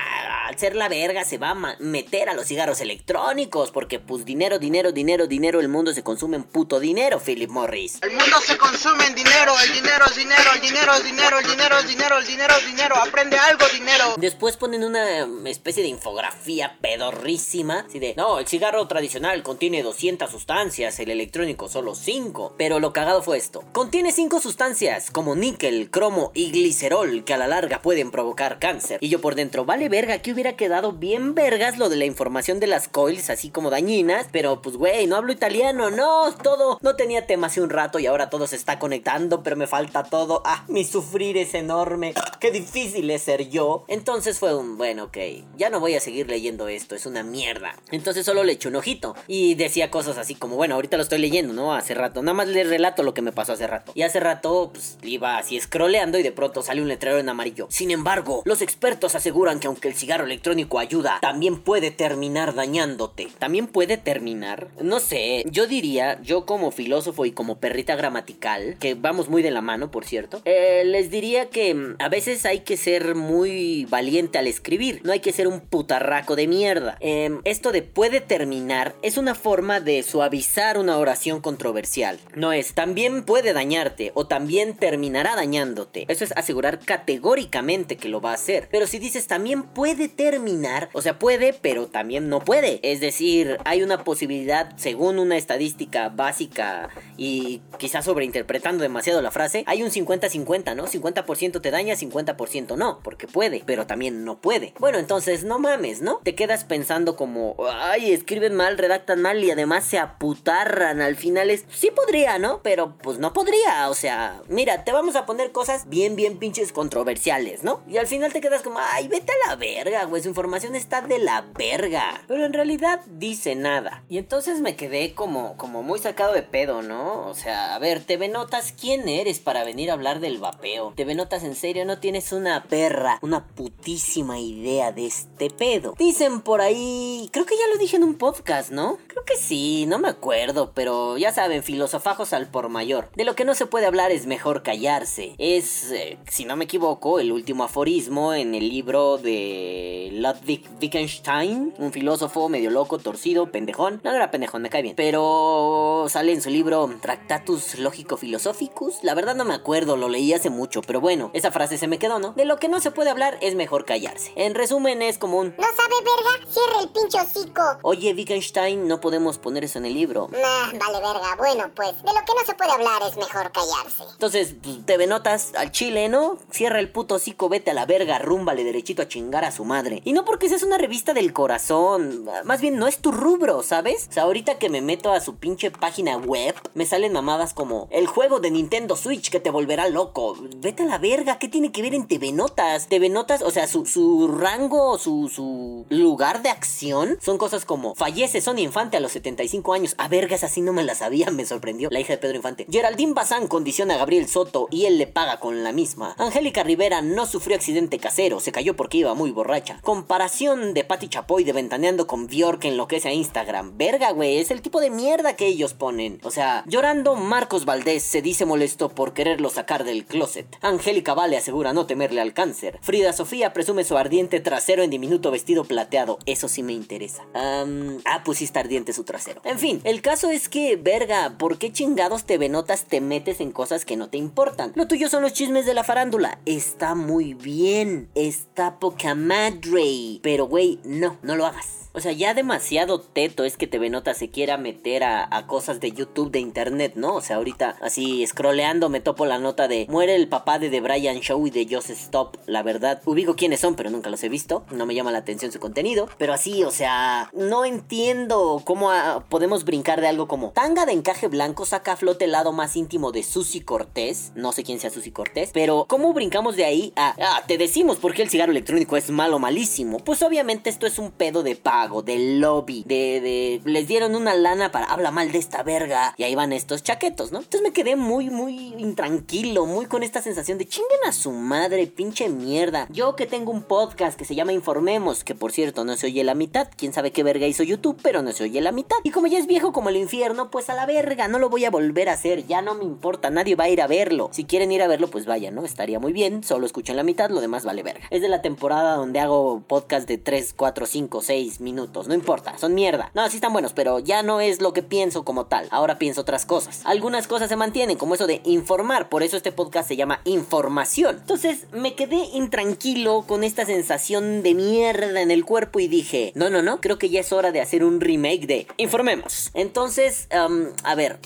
[0.47, 3.71] al ser la verga, se va a meter a los cigarros electrónicos.
[3.71, 7.99] Porque pues dinero, dinero, dinero, dinero, el mundo se consume en puto dinero, Philip Morris.
[8.01, 11.47] El mundo se consume en dinero, el dinero es dinero, el dinero es dinero, el
[11.47, 14.15] dinero es dinero, el dinero es dinero, aprende algo, dinero.
[14.17, 17.85] Después ponen una especie de infografía pedorrísima.
[17.87, 22.55] Así de, no, el cigarro tradicional contiene 200 sustancias, el electrónico solo 5.
[22.57, 23.63] Pero lo cagado fue esto.
[23.71, 28.97] Contiene 5 sustancias, como níquel, cromo y glicerol, que a la larga pueden provocar cáncer.
[28.99, 32.59] Y yo por dentro, vale verga, que hubiera quedado bien vergas lo de la información
[32.59, 34.27] de las coils, así como dañinas.
[34.33, 36.79] Pero pues, güey, no hablo italiano, no, todo.
[36.81, 40.03] No tenía tema hace un rato y ahora todo se está conectando, pero me falta
[40.03, 40.41] todo.
[40.45, 42.13] Ah, mi sufrir es enorme.
[42.39, 43.85] Qué difícil es ser yo.
[43.87, 45.17] Entonces fue un, bueno, ok,
[45.57, 47.75] ya no voy a seguir leyendo esto, es una mierda.
[47.91, 51.19] Entonces solo le eché un ojito y decía cosas así como, bueno, ahorita lo estoy
[51.19, 51.75] leyendo, ¿no?
[51.75, 52.23] Hace rato.
[52.23, 53.91] Nada más le relato lo que me pasó hace rato.
[53.93, 57.67] Y hace rato, pues, iba así scrolleando y de pronto sale un letrero en amarillo.
[57.69, 63.27] Sin embargo, los expertos aseguran que aunque el cigarro electrónico ayuda, también puede terminar dañándote.
[63.39, 64.69] ¿También puede terminar?
[64.87, 69.51] No sé, yo diría, yo como filósofo y como perrita gramatical, que vamos muy de
[69.51, 73.83] la mano, por cierto, eh, les diría que mm, a veces hay que ser muy
[73.89, 75.01] valiente al escribir.
[75.03, 76.95] No hay que ser un putarraco de mierda.
[77.01, 82.17] Em, esto de puede terminar es una forma de suavizar una oración controversial.
[82.33, 86.05] No es también puede dañarte o también terminará dañándote.
[86.07, 88.69] Eso es asegurar categóricamente que lo va a hacer.
[88.71, 92.79] Pero si dices también puede terminar, o sea, puede, pero también no puede.
[92.83, 99.63] Es decir, hay una posibilidad, según una estadística básica y quizás sobreinterpretando demasiado la frase,
[99.67, 100.87] hay un 50-50, ¿no?
[100.87, 104.73] 50% te daña, 50% no, porque puede, pero también no puede.
[104.79, 106.19] Bueno, entonces no mames, ¿no?
[106.23, 111.01] Te quedas pensando como, ay, escriben mal, redactan mal y además se aputarran.
[111.01, 112.61] Al final es, sí podría, ¿no?
[112.61, 116.71] Pero pues no podría, o sea, mira, te vamos a poner cosas bien, bien pinches
[116.71, 117.81] controversiales, ¿no?
[117.87, 121.01] Y al final te quedas como, ay, vete a la verga, güey, su información está
[121.01, 122.21] de la verga.
[122.27, 124.03] Pero en realidad dice nada.
[124.09, 127.27] Y entonces me quedé como, como muy sacado de pedo, ¿no?
[127.27, 130.93] O sea, a ver, TV Notas, ¿quién eres para venir a hablar del vapeo?
[130.95, 135.95] TV Notas, en serio, no tienes una perra, una putísima idea de este pedo.
[135.97, 138.97] Dicen por ahí, creo que ya lo dije en un podcast, ¿no?
[139.07, 143.09] Creo que sí, no me acuerdo, pero ya saben, filosofajos al por mayor.
[143.15, 145.35] De lo que no se puede hablar es mejor callarse.
[145.37, 151.73] Es, eh, si no me equivoco, el último aforismo en el libro de Ludwig Wittgenstein,
[151.77, 154.01] un filósofo medio loco, torcido, pendejón.
[154.03, 154.95] No, no era pendejón, me cae bien.
[154.95, 158.95] Pero sale en su libro Tractatus Lógico Philosophicus.
[159.03, 161.99] La verdad no me acuerdo, lo leí hace mucho, pero bueno, esa frase se me
[161.99, 162.33] quedó, ¿no?
[162.33, 164.31] De lo que no se puede hablar es mejor callarse.
[164.35, 165.55] En resumen, es como un...
[165.57, 166.51] ¿No sabe verga?
[166.51, 167.61] Cierra el pincho hocico.
[167.83, 170.29] Oye, Wittgenstein, no podemos poner eso en el libro.
[170.31, 171.35] Nah, vale verga.
[171.37, 174.03] Bueno, pues de lo que no se puede hablar es mejor callarse.
[174.13, 176.37] Entonces, pues, TV Notas al chile, ¿no?
[176.51, 180.01] Cierra el puto hocico, vete a la verga, rúmbale derechito a chingar a su madre.
[180.05, 184.07] Y no porque seas una revista del corazón, más bien no es tu rubro, ¿sabes?
[184.09, 187.87] O sea, ahorita que me meto a su pinche página web, me salen mamadas como
[187.89, 190.37] el juego de Nintendo Switch que te volverá loco.
[190.57, 192.87] Vete a la verga, ¿qué tiene que ver en TV Notas?
[192.87, 197.95] TV Notas, o sea, su, su rango, su, su lugar de acción son cosas como
[197.95, 199.95] fallece Sonia Infante a los 75 años.
[199.97, 201.89] A vergas, así no me la sabía, me sorprendió.
[201.91, 202.67] La hija de Pedro Infante.
[202.69, 206.13] Geraldine Bazán condiciona a Gabriel Soto y él le paga con la misma.
[206.19, 209.79] Angélica Rivera no sufrió accidente casero, se cayó porque iba muy borracha.
[209.81, 213.79] Comparación de Patti Chapoy de Ventaneando con Bjork que enloquece a Instagram.
[213.79, 216.19] Verga, güey, es el tipo de mierda que ellos ponen.
[216.23, 220.47] O sea, llorando, Marcos Valdés se dice molesto por quererlo sacar del closet.
[220.61, 222.79] Angélica Vale asegura no temerle al cáncer.
[222.81, 226.19] Frida Sofía presume su ardiente trasero en diminuto vestido plateado.
[226.25, 227.23] Eso sí me interesa.
[227.33, 229.41] Am, ah, sí está ardiente su trasero.
[229.43, 233.51] En fin, el caso es que, verga, ¿por qué chingados TV Notas te metes en
[233.51, 234.73] cosas que no te importan?
[234.75, 236.39] Lo tuyo son los chismes de la farándula.
[236.45, 238.09] Está muy bien.
[238.15, 240.19] Está poca madre.
[240.21, 241.77] Pero, güey, no, no lo hagas.
[241.97, 245.91] O sea, ya demasiado teto es que TV Nota se quiera meter a, cosas de
[245.91, 247.15] YouTube, de internet, ¿no?
[247.15, 250.81] O sea, ahorita así scrolleando me topo la nota de muere el papá de The
[250.81, 252.37] Brian Show y de Just Stop.
[252.47, 254.65] La verdad, ubico quiénes son, pero nunca los he visto.
[254.71, 256.09] No me llama la atención su contenido.
[256.17, 260.93] Pero así, o sea, no entiendo cómo ah, podemos brincar de algo como tanga de
[260.93, 264.31] encaje blanco saca a flote el lado más íntimo de Susy Cortés.
[264.35, 267.97] No sé quién sea Susy Cortés, pero ¿cómo brincamos de ahí a ah, te decimos
[267.97, 269.99] por qué el cigarro electrónico es malo, malísimo?
[269.99, 274.33] Pues obviamente esto es un pedo de pago, del lobby, de, de les dieron una
[274.33, 277.39] lana para habla mal de esta verga y ahí van estos chaquetos, ¿no?
[277.39, 281.87] Entonces me quedé muy, muy intranquilo, muy con esta sensación de chinguen a su madre,
[281.87, 282.87] pinche mierda.
[282.89, 286.23] Yo que tengo un podcast que se llama Informemos, que por cierto no se oye
[286.23, 288.97] la mitad, quién sabe qué verga hizo YouTube, pero no se oye la mitad.
[289.03, 291.65] Y como ya es viejo como el infierno, pues a la verga, no lo voy
[291.65, 294.29] a volver a hacer, ya no me importa, nadie va a ir a verlo.
[294.31, 295.65] Si quieren ir a verlo, pues vayan, ¿no?
[295.65, 298.07] Estaría muy bien, solo escuchen la mitad, lo demás vale verga.
[298.09, 302.57] Es de la temporada donde hago podcast de 3, 4, 5, 6 minutos, no importa,
[302.57, 303.11] son mierda.
[303.13, 305.67] No, sí están buenos, pero ya no es lo que pienso como tal.
[305.71, 306.81] Ahora pienso otras cosas.
[306.85, 311.17] Algunas cosas se mantienen, como eso de informar, por eso este podcast se llama Información.
[311.19, 316.49] Entonces me quedé intranquilo con esta sensación de mierda en el cuerpo y dije, no,
[316.49, 319.51] no, no, creo que ya es hora de hacer un remake de Informemos.
[319.53, 321.19] Entonces, a ver,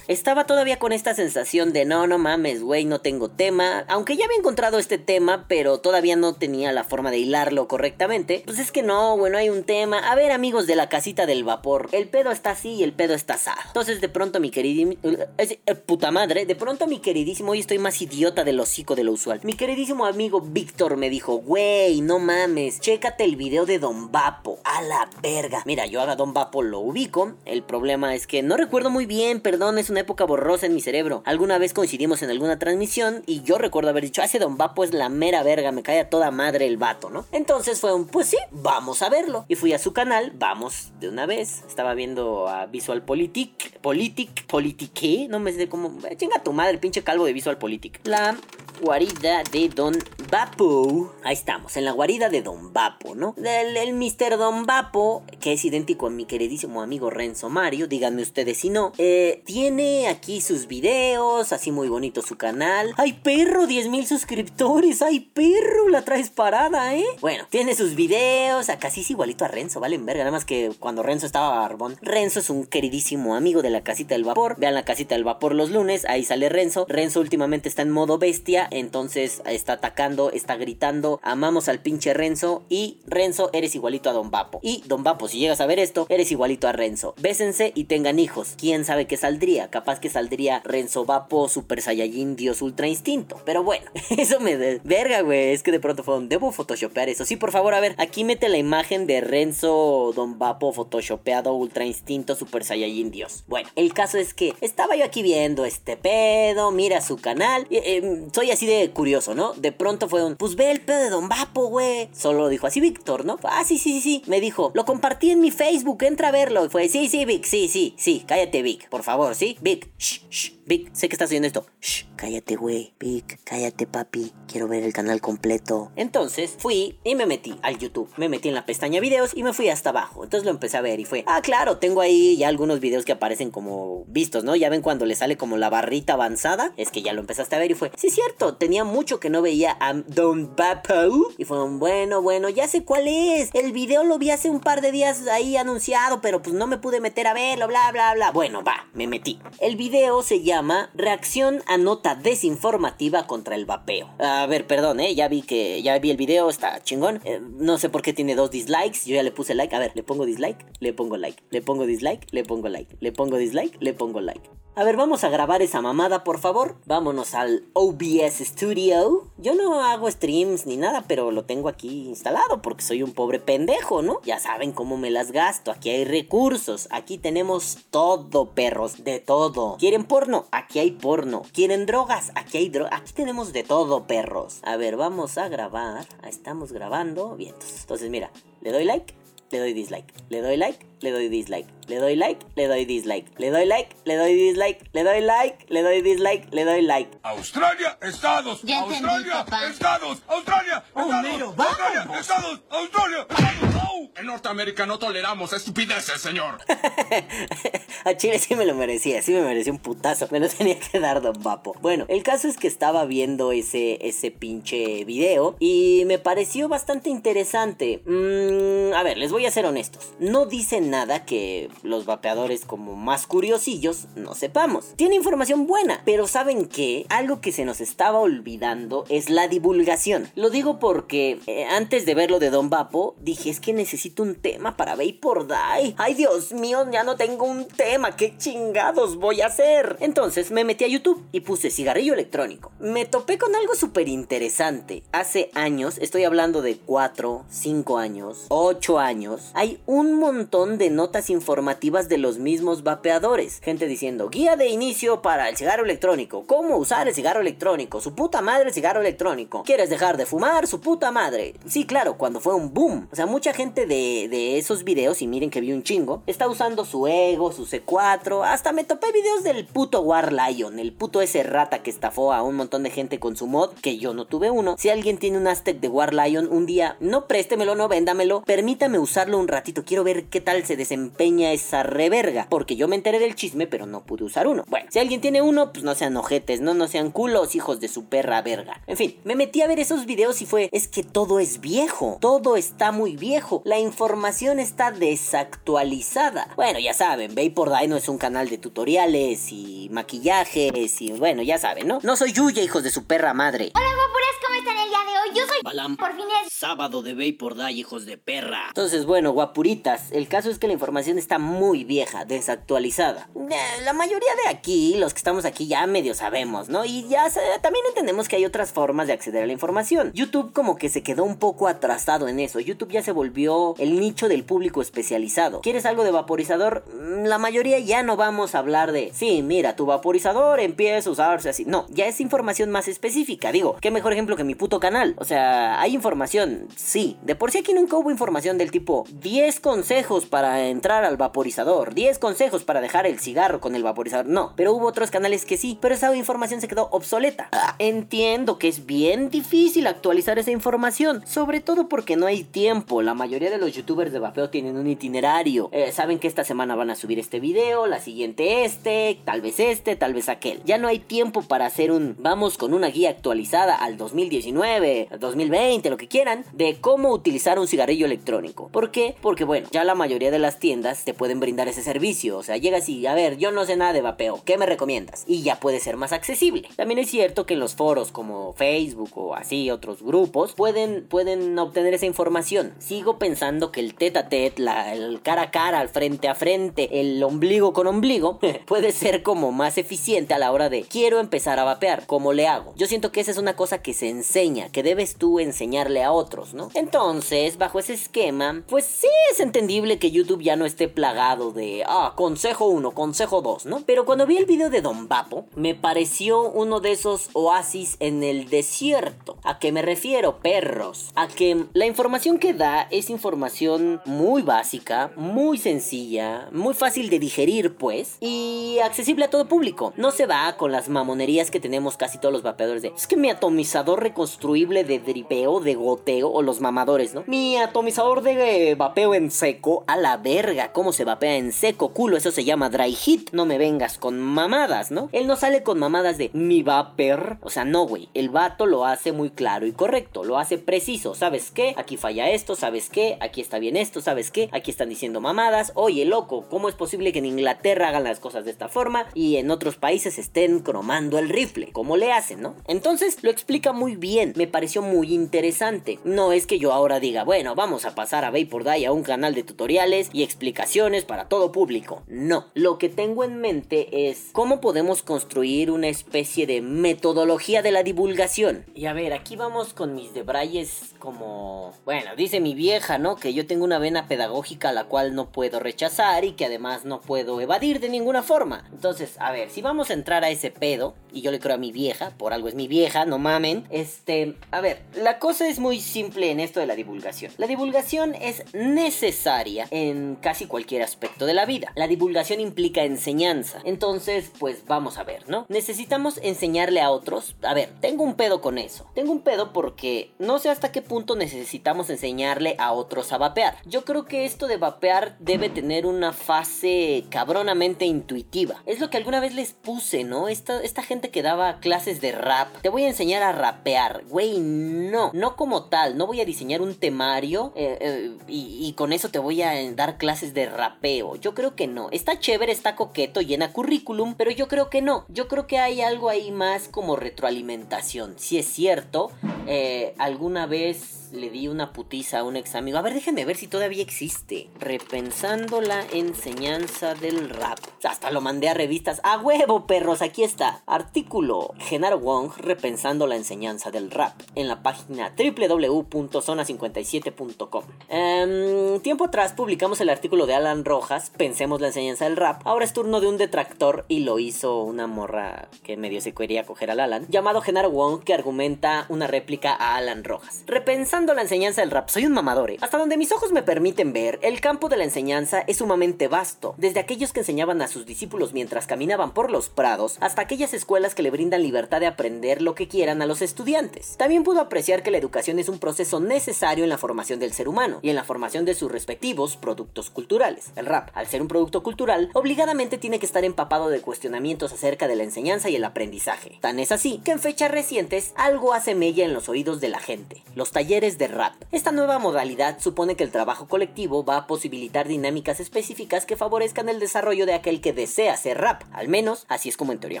[0.06, 3.84] estaba todavía con esta sensación de no, no mames, güey, no tengo tema.
[3.88, 8.42] Aunque ya había encontrado este tema, pero todavía no tenía la forma de hilarlo correctamente.
[8.44, 9.98] Pues es que no, bueno, hay un tema.
[9.98, 13.14] A ver, amigos de la casita del vapor, el pedo está así y el pedo
[13.14, 13.60] está asado.
[13.66, 14.94] Entonces, de pronto, mi queridísimo.
[15.02, 19.12] eh, puta madre, de pronto, mi queridísimo, hoy estoy más idiota del hocico de lo
[19.12, 19.40] usual.
[19.42, 24.58] Mi queridísimo amigo Víctor me dijo, güey, no mames, chécate el video de Don Vapo.
[24.64, 25.62] A la verga.
[25.66, 27.34] Mira, yo a Don Vapo lo ubico.
[27.44, 30.80] El problema es que no recuerdo muy bien, perdón, es una época borrosa en mi
[30.80, 31.22] cerebro.
[31.24, 34.84] Alguna vez coincidimos en alguna transmisión y yo recuerdo haber dicho, "Ah, ese Don Vapo
[34.84, 37.26] es la mera verga, me cae a toda madre el vato, ¿no?
[37.32, 39.44] Entonces fue un, pues sí, vamos a verlo.
[39.48, 41.62] Y fui a su canal, vamos de una vez.
[41.78, 46.78] Estaba viendo a Visual Politic, Politic, Politique, no me sé cómo, eh, chinga tu madre,
[46.78, 48.00] pinche calvo de Visual Politic.
[48.02, 48.36] La
[48.80, 49.96] guarida de Don
[50.30, 51.14] Vapo.
[51.24, 53.34] Ahí estamos, en la guarida de Don Vapo, ¿no?
[53.38, 54.36] El, el Mr.
[54.36, 58.92] Don Vapo, que es idéntico a mi queridísimo amigo Renzo Mario, díganme ustedes si no,
[58.98, 62.92] eh, tiene aquí sus videos, así muy bonito su canal.
[62.96, 63.66] ¡Ay, perro!
[63.66, 65.02] 10 mil suscriptores.
[65.02, 65.88] ¡Ay, perro!
[65.90, 67.06] La traes parada, ¿eh?
[67.20, 70.24] Bueno, tiene sus videos, acá sí es igualito a Renzo, vale, verga.
[70.24, 71.67] Nada más que cuando Renzo estaba
[72.00, 74.56] Renzo es un queridísimo amigo de la casita del vapor.
[74.58, 76.86] Vean la casita del vapor los lunes, ahí sale Renzo.
[76.88, 81.20] Renzo últimamente está en modo bestia, entonces está atacando, está gritando.
[81.22, 82.62] Amamos al pinche Renzo.
[82.68, 84.60] Y Renzo, eres igualito a Don Vapo.
[84.62, 87.14] Y Don Vapo, si llegas a ver esto, eres igualito a Renzo.
[87.20, 88.54] Bésense y tengan hijos.
[88.56, 89.68] ¿Quién sabe qué saldría?
[89.68, 93.40] Capaz que saldría Renzo Vapo, Super Saiyajin, Dios Ultra Instinto.
[93.44, 95.52] Pero bueno, eso me de verga, güey.
[95.52, 97.24] Es que de pronto fue un debo photoshopear eso.
[97.24, 101.84] Sí, por favor, a ver, aquí mete la imagen de Renzo Don Vapo photoshopeado Ultra
[101.84, 103.44] Instinto Super Saiyajin Dios.
[103.46, 107.66] Bueno, el caso es que estaba yo aquí viendo este pedo, mira su canal.
[107.70, 109.52] eh, soy así de curioso, ¿no?
[109.54, 112.08] De pronto fue un, pues ve el pedo de Don Vapo, güey.
[112.12, 113.38] Solo dijo así Víctor, ¿no?
[113.44, 114.22] Ah, sí, sí, sí, sí.
[114.26, 116.64] Me dijo, lo compartí en mi Facebook, entra a verlo.
[116.64, 119.56] Y fue, sí, sí, Vic, sí, sí, sí, cállate, Vic, por favor, ¿sí?
[119.60, 120.57] Vic, shh, shh.
[120.68, 121.64] Vic, sé que estás oyendo esto.
[121.80, 122.92] Shh, cállate, güey.
[123.00, 124.34] Vic, cállate, papi.
[124.46, 125.90] Quiero ver el canal completo.
[125.96, 128.10] Entonces fui y me metí al YouTube.
[128.18, 130.24] Me metí en la pestaña videos y me fui hasta abajo.
[130.24, 133.12] Entonces lo empecé a ver y fue, ah, claro, tengo ahí ya algunos videos que
[133.12, 134.56] aparecen como vistos, ¿no?
[134.56, 136.74] Ya ven cuando le sale como la barrita avanzada.
[136.76, 139.40] Es que ya lo empezaste a ver y fue, sí, cierto, tenía mucho que no
[139.40, 141.32] veía a Don Bapo.
[141.38, 143.48] Y fue, bueno, bueno, ya sé cuál es.
[143.54, 146.76] El video lo vi hace un par de días ahí anunciado, pero pues no me
[146.76, 148.32] pude meter a verlo, bla, bla, bla.
[148.32, 149.38] Bueno, va, me metí.
[149.60, 150.57] El video se llama
[150.94, 154.08] Reacción a nota desinformativa contra el vapeo.
[154.18, 157.20] A ver, perdón, eh, ya vi que ya vi el video, está chingón.
[157.24, 159.06] Eh, no sé por qué tiene dos dislikes.
[159.06, 159.74] Yo ya le puse like.
[159.76, 163.12] A ver, le pongo dislike, le pongo like, le pongo dislike, le pongo like, le
[163.12, 164.50] pongo dislike, le pongo like.
[164.78, 166.76] A ver, vamos a grabar esa mamada, por favor.
[166.86, 169.24] Vámonos al OBS Studio.
[169.36, 173.40] Yo no hago streams ni nada, pero lo tengo aquí instalado porque soy un pobre
[173.40, 174.20] pendejo, ¿no?
[174.22, 175.72] Ya saben cómo me las gasto.
[175.72, 176.86] Aquí hay recursos.
[176.92, 179.02] Aquí tenemos todo, perros.
[179.02, 179.78] De todo.
[179.80, 180.46] ¿Quieren porno?
[180.50, 181.42] Aquí hay porno.
[181.52, 182.32] ¿Quieren drogas?
[182.34, 183.00] Aquí hay drogas.
[183.00, 184.60] Aquí tenemos de todo, perros.
[184.62, 186.06] A ver, vamos a grabar.
[186.26, 187.36] Estamos grabando.
[187.36, 188.30] Bien, entonces mira,
[188.60, 189.14] le doy like,
[189.50, 190.12] le doy dislike.
[190.30, 191.66] Le doy like, le doy dislike.
[191.88, 193.26] Le doy like, le doy dislike.
[193.38, 194.90] Le doy like, le doy dislike.
[194.92, 196.52] Le doy like, le doy dislike.
[196.52, 197.10] Le doy like.
[197.22, 199.66] Australia, Estados, Ya Australia, papá.
[199.68, 203.78] Estados, Australia, Estados, Australia, Estados, Australia, Estados.
[204.18, 206.58] En Norteamérica no toleramos estupideces, señor.
[208.04, 210.26] A Chile sí me lo merecía, sí me merecía un putazo.
[210.32, 211.76] Me lo tenía que dar Don Vapo.
[211.80, 217.10] Bueno, el caso es que estaba viendo ese, ese pinche video y me pareció bastante
[217.10, 218.02] interesante.
[218.06, 220.12] Mm, a ver, les voy a ser honestos.
[220.18, 224.94] No dice nada que los vapeadores como más curiosillos no sepamos.
[224.96, 227.06] Tiene información buena, pero ¿saben qué?
[227.08, 230.30] Algo que se nos estaba olvidando es la divulgación.
[230.34, 234.22] Lo digo porque eh, antes de ver lo de Don Vapo, dije, es que necesito
[234.22, 235.94] un tema para Vapor Die.
[235.96, 238.16] Ay, Dios mío, ya no tengo un tema.
[238.16, 239.96] ¿Qué chingados voy a hacer?
[240.00, 242.72] Entonces me metí a YouTube y puse cigarrillo electrónico.
[242.80, 245.02] Me topé con algo súper interesante.
[245.12, 251.30] Hace años, estoy hablando de 4, 5 años, 8 años, hay un montón de notas
[251.30, 253.60] informativas de los mismos vapeadores.
[253.62, 256.44] Gente diciendo, guía de inicio para el cigarro electrónico.
[256.46, 258.00] ¿Cómo usar el cigarro electrónico?
[258.00, 259.62] Su puta madre el cigarro electrónico.
[259.64, 260.66] ¿Quieres dejar de fumar?
[260.66, 261.54] Su puta madre.
[261.66, 263.08] Sí, claro, cuando fue un boom.
[263.12, 266.48] O sea, mucha gente de, de esos videos, y miren que vi un chingo, está
[266.48, 268.44] usando su ego, su C4.
[268.46, 272.42] Hasta me topé videos del puto War Lion, el puto ese rata que estafó a
[272.42, 274.76] un montón de gente con su mod, que yo no tuve uno.
[274.78, 278.98] Si alguien tiene un Aztec de War Lion, un día, no préstemelo, no véndamelo, permítame
[278.98, 279.84] usarlo un ratito.
[279.84, 282.46] Quiero ver qué tal se desempeña esa reverga.
[282.48, 284.64] Porque yo me enteré del chisme, pero no pude usar uno.
[284.68, 287.88] Bueno, si alguien tiene uno, pues no sean ojetes, no, no sean culos, hijos de
[287.88, 288.82] su perra verga.
[288.86, 292.18] En fin, me metí a ver esos videos y fue, es que todo es viejo,
[292.20, 296.52] todo está muy viejo, la información está desactualizada.
[296.54, 301.42] Bueno, ya saben, Vapor Die no es un canal de tutoriales y maquillajes y bueno,
[301.42, 301.98] ya saben, ¿no?
[302.02, 303.72] No soy Yuya, hijos de su perra madre.
[303.74, 305.36] Hola, guapuras, ¿cómo están el día de hoy?
[305.38, 305.62] Yo soy...
[305.64, 305.96] Balam.
[305.96, 306.52] Por fin es...
[306.52, 307.38] Sábado de Die,
[307.72, 308.66] hijos de perra.
[308.68, 313.28] Entonces, bueno, guapuritas, el caso es que la información está muy vieja, desactualizada.
[313.36, 316.84] Eh, La mayoría de aquí, los que estamos aquí, ya medio sabemos, ¿no?
[316.84, 317.24] Y ya
[317.62, 320.10] también entendemos que hay otras formas de acceder a la información.
[320.14, 322.60] YouTube como que se quedó un poco atrasado en eso.
[322.60, 325.60] YouTube ya se volvió el nicho del público especializado.
[325.60, 326.84] ¿Quieres algo de vaporizador?
[326.94, 331.12] Mm, La mayoría ya no vamos a hablar de, sí, mira, tu vaporizador empieza a
[331.12, 331.64] usarse así.
[331.64, 333.52] No, ya es información más específica.
[333.52, 335.14] Digo, qué mejor ejemplo que mi puto canal.
[335.18, 337.16] O sea, hay información, sí.
[337.22, 341.94] De por sí aquí nunca hubo información del tipo 10 consejos para entrar al vaporizador,
[341.94, 344.26] 10 consejos para dejar el cigarro con el vaporizador.
[344.26, 347.48] No, pero hubo otros canales que sí, pero esa información se quedó obsoleta.
[347.78, 353.02] Entiendo que es bien difícil actualizar esa información, sobre todo porque no hay tiempo.
[353.02, 355.68] La mayoría de los youtubers de vapeo tienen un itinerario.
[355.72, 359.60] Eh, saben que esta semana van a subir este video, la siguiente este, tal vez
[359.60, 360.62] este, tal vez aquel.
[360.64, 365.18] Ya no hay tiempo para hacer un vamos con una guía actualizada al 2019, al
[365.18, 368.68] 2020, lo que quieran, de cómo utilizar un cigarrillo electrónico.
[368.68, 369.16] ¿Por qué?
[369.20, 372.38] Porque bueno, ya la mayoría de las tiendas te pueden brindar ese servicio.
[372.38, 375.24] O sea, llegas y, a ver, yo no sé nada de vapeo, ¿qué me recomiendas?
[375.26, 376.68] Y ya puede ser más accesible.
[376.76, 381.58] También es cierto que en los foros como Facebook o así, otros grupos, pueden, pueden
[381.58, 382.74] obtener esa información.
[382.78, 387.00] Sigo pensando que el tete a tete, el cara a cara, el frente a frente,
[387.00, 391.58] el ombligo con ombligo, puede ser como más eficiente a la hora de quiero empezar
[391.58, 392.74] a vapear, ¿cómo le hago?
[392.76, 396.12] Yo siento que esa es una cosa que se enseña, que debes tú enseñarle a
[396.12, 396.70] otros, ¿no?
[396.74, 401.84] Entonces, bajo ese esquema, pues sí es entendible que YouTube Ya no esté plagado de,
[401.86, 403.82] ah, consejo 1, consejo 2, ¿no?
[403.86, 408.22] Pero cuando vi el video de Don Vapo, me pareció uno de esos oasis en
[408.22, 409.36] el desierto.
[409.42, 411.10] ¿A qué me refiero, perros?
[411.14, 417.18] A que la información que da es información muy básica, muy sencilla, muy fácil de
[417.18, 419.92] digerir, pues, y accesible a todo público.
[419.96, 423.16] No se va con las mamonerías que tenemos casi todos los vapeadores de, es que
[423.16, 427.24] mi atomizador reconstruible de dripeo, de goteo, o los mamadores, ¿no?
[427.26, 431.90] Mi atomizador de vapeo en seco, a la verga, ¿cómo se vapea en seco?
[431.90, 433.30] Culo, eso se llama dry heat.
[433.32, 435.08] No me vengas con mamadas, ¿no?
[435.12, 437.36] Él no sale con mamadas de mi vaper.
[437.42, 438.08] O sea, no, güey.
[438.14, 440.24] El vato lo hace muy claro y correcto.
[440.24, 441.14] Lo hace preciso.
[441.14, 441.74] ¿Sabes qué?
[441.76, 442.54] Aquí falla esto.
[442.54, 443.18] ¿Sabes qué?
[443.20, 444.00] Aquí está bien esto.
[444.00, 444.48] ¿Sabes qué?
[444.52, 445.72] Aquí están diciendo mamadas.
[445.74, 449.36] Oye, loco, ¿cómo es posible que en Inglaterra hagan las cosas de esta forma y
[449.36, 451.70] en otros países estén cromando el rifle?
[451.72, 452.54] ¿Cómo le hacen, no?
[452.66, 454.32] Entonces lo explica muy bien.
[454.36, 455.98] Me pareció muy interesante.
[456.04, 459.02] No es que yo ahora diga, bueno, vamos a pasar a Vapor Die a un
[459.02, 462.02] canal de tutoriales y explicaciones para todo público.
[462.06, 462.46] No.
[462.54, 467.82] Lo que tengo en mente es cómo podemos construir una especie de metodología de la
[467.82, 468.64] divulgación.
[468.74, 471.72] Y a ver, aquí vamos con mis debrayes como...
[471.84, 473.16] Bueno, dice mi vieja, ¿no?
[473.16, 476.84] Que yo tengo una vena pedagógica a la cual no puedo rechazar y que además
[476.84, 478.68] no puedo evadir de ninguna forma.
[478.72, 481.58] Entonces, a ver, si vamos a entrar a ese pedo, y yo le creo a
[481.58, 484.36] mi vieja, por algo es mi vieja, no mamen, este...
[484.50, 487.32] A ver, la cosa es muy simple en esto de la divulgación.
[487.38, 491.72] La divulgación es necesaria en casi cualquier aspecto de la vida.
[491.74, 493.60] La divulgación implica enseñanza.
[493.64, 495.46] Entonces, pues vamos a ver, ¿no?
[495.48, 497.36] Necesitamos enseñarle a otros.
[497.42, 498.86] A ver, tengo un pedo con eso.
[498.94, 503.56] Tengo un pedo porque no sé hasta qué punto necesitamos enseñarle a otros a vapear.
[503.64, 508.62] Yo creo que esto de vapear debe tener una fase cabronamente intuitiva.
[508.66, 510.28] Es lo que alguna vez les puse, ¿no?
[510.28, 512.48] Esta, esta gente que daba clases de rap.
[512.62, 514.04] Te voy a enseñar a rapear.
[514.08, 515.10] Güey, no.
[515.14, 515.96] No como tal.
[515.96, 519.60] No voy a diseñar un temario eh, eh, y, y con eso te voy a
[519.78, 521.14] dar clases de rapeo.
[521.16, 521.88] Yo creo que no.
[521.92, 525.06] Está chévere, está coqueto, llena currículum, pero yo creo que no.
[525.08, 528.18] Yo creo que hay algo ahí más como retroalimentación.
[528.18, 529.12] Si es cierto,
[529.46, 532.76] eh, alguna vez le di una putiza a un ex amigo.
[532.78, 534.48] A ver, déjenme ver si todavía existe.
[534.58, 537.58] Repensando la enseñanza del rap.
[537.84, 539.00] Hasta lo mandé a revistas.
[539.04, 540.02] ¡A huevo, perros!
[540.02, 540.62] Aquí está.
[540.66, 541.54] Artículo.
[541.58, 544.20] Genaro Wong repensando la enseñanza del rap.
[544.34, 547.64] En la página www.zona57.com.
[547.88, 551.12] Em, tiempo atrás publicamos el artículo de Alan Rojas.
[551.16, 552.42] Pensemos la enseñanza del rap.
[552.44, 556.44] Ahora es turno de un detractor y lo hizo una morra que medio se quería
[556.44, 557.06] coger al Alan.
[557.08, 560.42] Llamado Genaro Wong que argumenta una réplica a Alan Rojas.
[560.46, 562.50] Repensando la enseñanza del rap, soy un mamador.
[562.50, 562.58] ¿eh?
[562.60, 566.54] Hasta donde mis ojos me permiten ver, el campo de la enseñanza es sumamente vasto.
[566.58, 570.94] Desde aquellos que enseñaban a sus discípulos mientras caminaban por los prados, hasta aquellas escuelas
[570.94, 573.96] que le brindan libertad de aprender lo que quieran a los estudiantes.
[573.96, 577.48] También pudo apreciar que la educación es un proceso necesario en la formación del ser
[577.48, 580.50] humano y en la formación de sus respectivos productos culturales.
[580.56, 584.88] El rap, al ser un producto cultural, obligadamente tiene que estar empapado de cuestionamientos acerca
[584.88, 586.38] de la enseñanza y el aprendizaje.
[586.40, 589.78] Tan es así que en fechas recientes algo hace mella en los oídos de la
[589.78, 590.22] gente.
[590.34, 591.34] Los talleres de rap.
[591.52, 596.70] Esta nueva modalidad supone que el trabajo colectivo va a posibilitar dinámicas específicas que favorezcan
[596.70, 598.62] el desarrollo de aquel que desea hacer rap.
[598.72, 600.00] Al menos así es como en teoría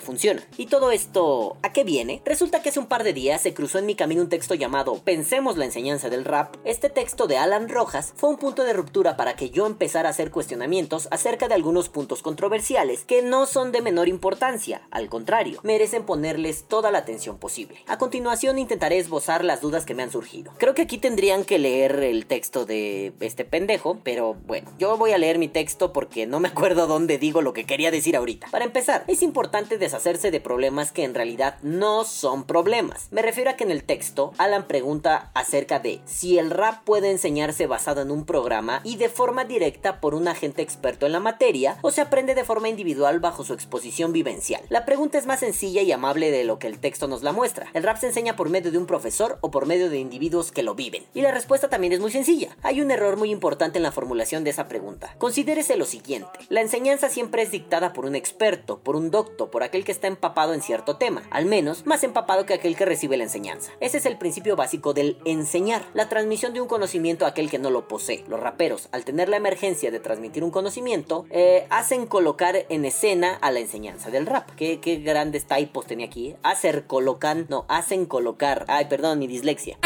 [0.00, 0.42] funciona.
[0.56, 2.22] Y todo esto, ¿a qué viene?
[2.24, 5.02] Resulta que hace un par de días se cruzó en mi camino un texto llamado
[5.04, 6.56] Pensemos la enseñanza del rap.
[6.64, 10.12] Este texto de Alan Rojas fue un punto de ruptura para que yo empezara a
[10.12, 15.60] hacer cuestionamientos acerca de algunos puntos controversiales que no son de menor importancia, al contrario,
[15.62, 17.82] merecen ponerles toda la atención posible.
[17.86, 20.52] A continuación intentaré esbozar las dudas que me han surgido.
[20.58, 25.12] Creo que aquí tendrían que leer el texto de este pendejo, pero bueno, yo voy
[25.12, 28.48] a leer mi texto porque no me acuerdo dónde digo lo que quería decir ahorita.
[28.50, 33.08] Para empezar, es importante deshacerse de problemas que en realidad no son problemas.
[33.10, 37.10] Me refiero a que en el texto, Alan pregunta acerca de si el rap puede
[37.10, 41.20] enseñarse basado en un programa y de forma directa por un agente experto en la
[41.20, 44.62] materia o se aprende de forma individual bajo su exposición vivencial.
[44.68, 47.68] La pregunta es más sencilla y amable de lo que el texto nos la muestra.
[47.74, 50.62] ¿El rap se enseña por medio de un profesor o por medio de individuos que
[50.62, 51.04] lo viven?
[51.14, 52.56] Y la respuesta también es muy sencilla.
[52.62, 55.14] Hay un error muy importante en la formulación de esa pregunta.
[55.18, 56.38] Considérese lo siguiente.
[56.48, 60.06] La enseñanza siempre es dictada por un experto, por un docto, por aquel que está
[60.06, 61.22] empapado en cierto tema.
[61.30, 63.72] Al menos, más empapado que aquel que recibe la enseñanza.
[63.80, 65.84] Ese es el principio básico del enseñar.
[65.94, 68.24] La transmisión de un conocimiento a aquel que no lo posee.
[68.28, 73.34] Los raperos, al tener la emergencia de transmitir un conocimiento, eh, hacen colocar en escena
[73.40, 74.50] a la enseñanza del rap.
[74.56, 76.36] Qué, grandes typos tenía aquí.
[76.42, 78.64] Hacer colocan, no, hacen colocar.
[78.68, 79.78] Ay, perdón, mi dislexia.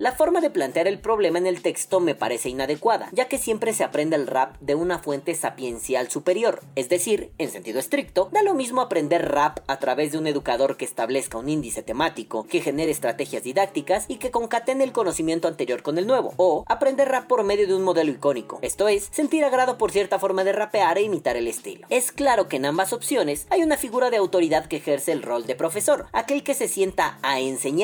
[0.00, 3.72] La forma de plantear el problema en el texto me parece inadecuada, ya que siempre
[3.72, 8.42] se aprende el rap de una fuente sapiencial superior, es decir, en sentido estricto, da
[8.42, 12.60] lo mismo aprender rap a través de un educador que establezca un índice temático, que
[12.60, 17.26] genere estrategias didácticas y que concatene el conocimiento anterior con el nuevo, o aprender rap
[17.26, 20.98] por medio de un modelo icónico, esto es, sentir agrado por cierta forma de rapear
[20.98, 21.86] e imitar el estilo.
[21.90, 25.46] Es claro que en ambas opciones hay una figura de autoridad que ejerce el rol
[25.46, 27.40] de profesor, aquel que se sienta a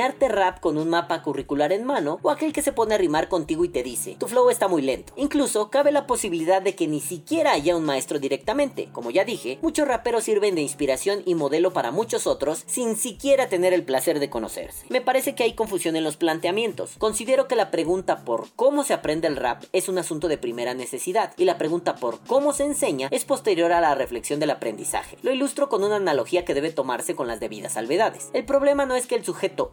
[0.08, 3.64] rap con un mapa curricular en mano, o aquel que se pone a rimar contigo
[3.64, 5.12] y te dice, tu flow está muy lento.
[5.16, 8.88] Incluso cabe la posibilidad de que ni siquiera haya un maestro directamente.
[8.92, 13.48] Como ya dije, muchos raperos sirven de inspiración y modelo para muchos otros sin siquiera
[13.48, 14.86] tener el placer de conocerse.
[14.88, 16.92] Me parece que hay confusión en los planteamientos.
[16.98, 20.74] Considero que la pregunta por cómo se aprende el rap es un asunto de primera
[20.74, 25.16] necesidad y la pregunta por cómo se enseña es posterior a la reflexión del aprendizaje.
[25.22, 28.30] Lo ilustro con una analogía que debe tomarse con las debidas salvedades.
[28.32, 29.72] El problema no es que el sujeto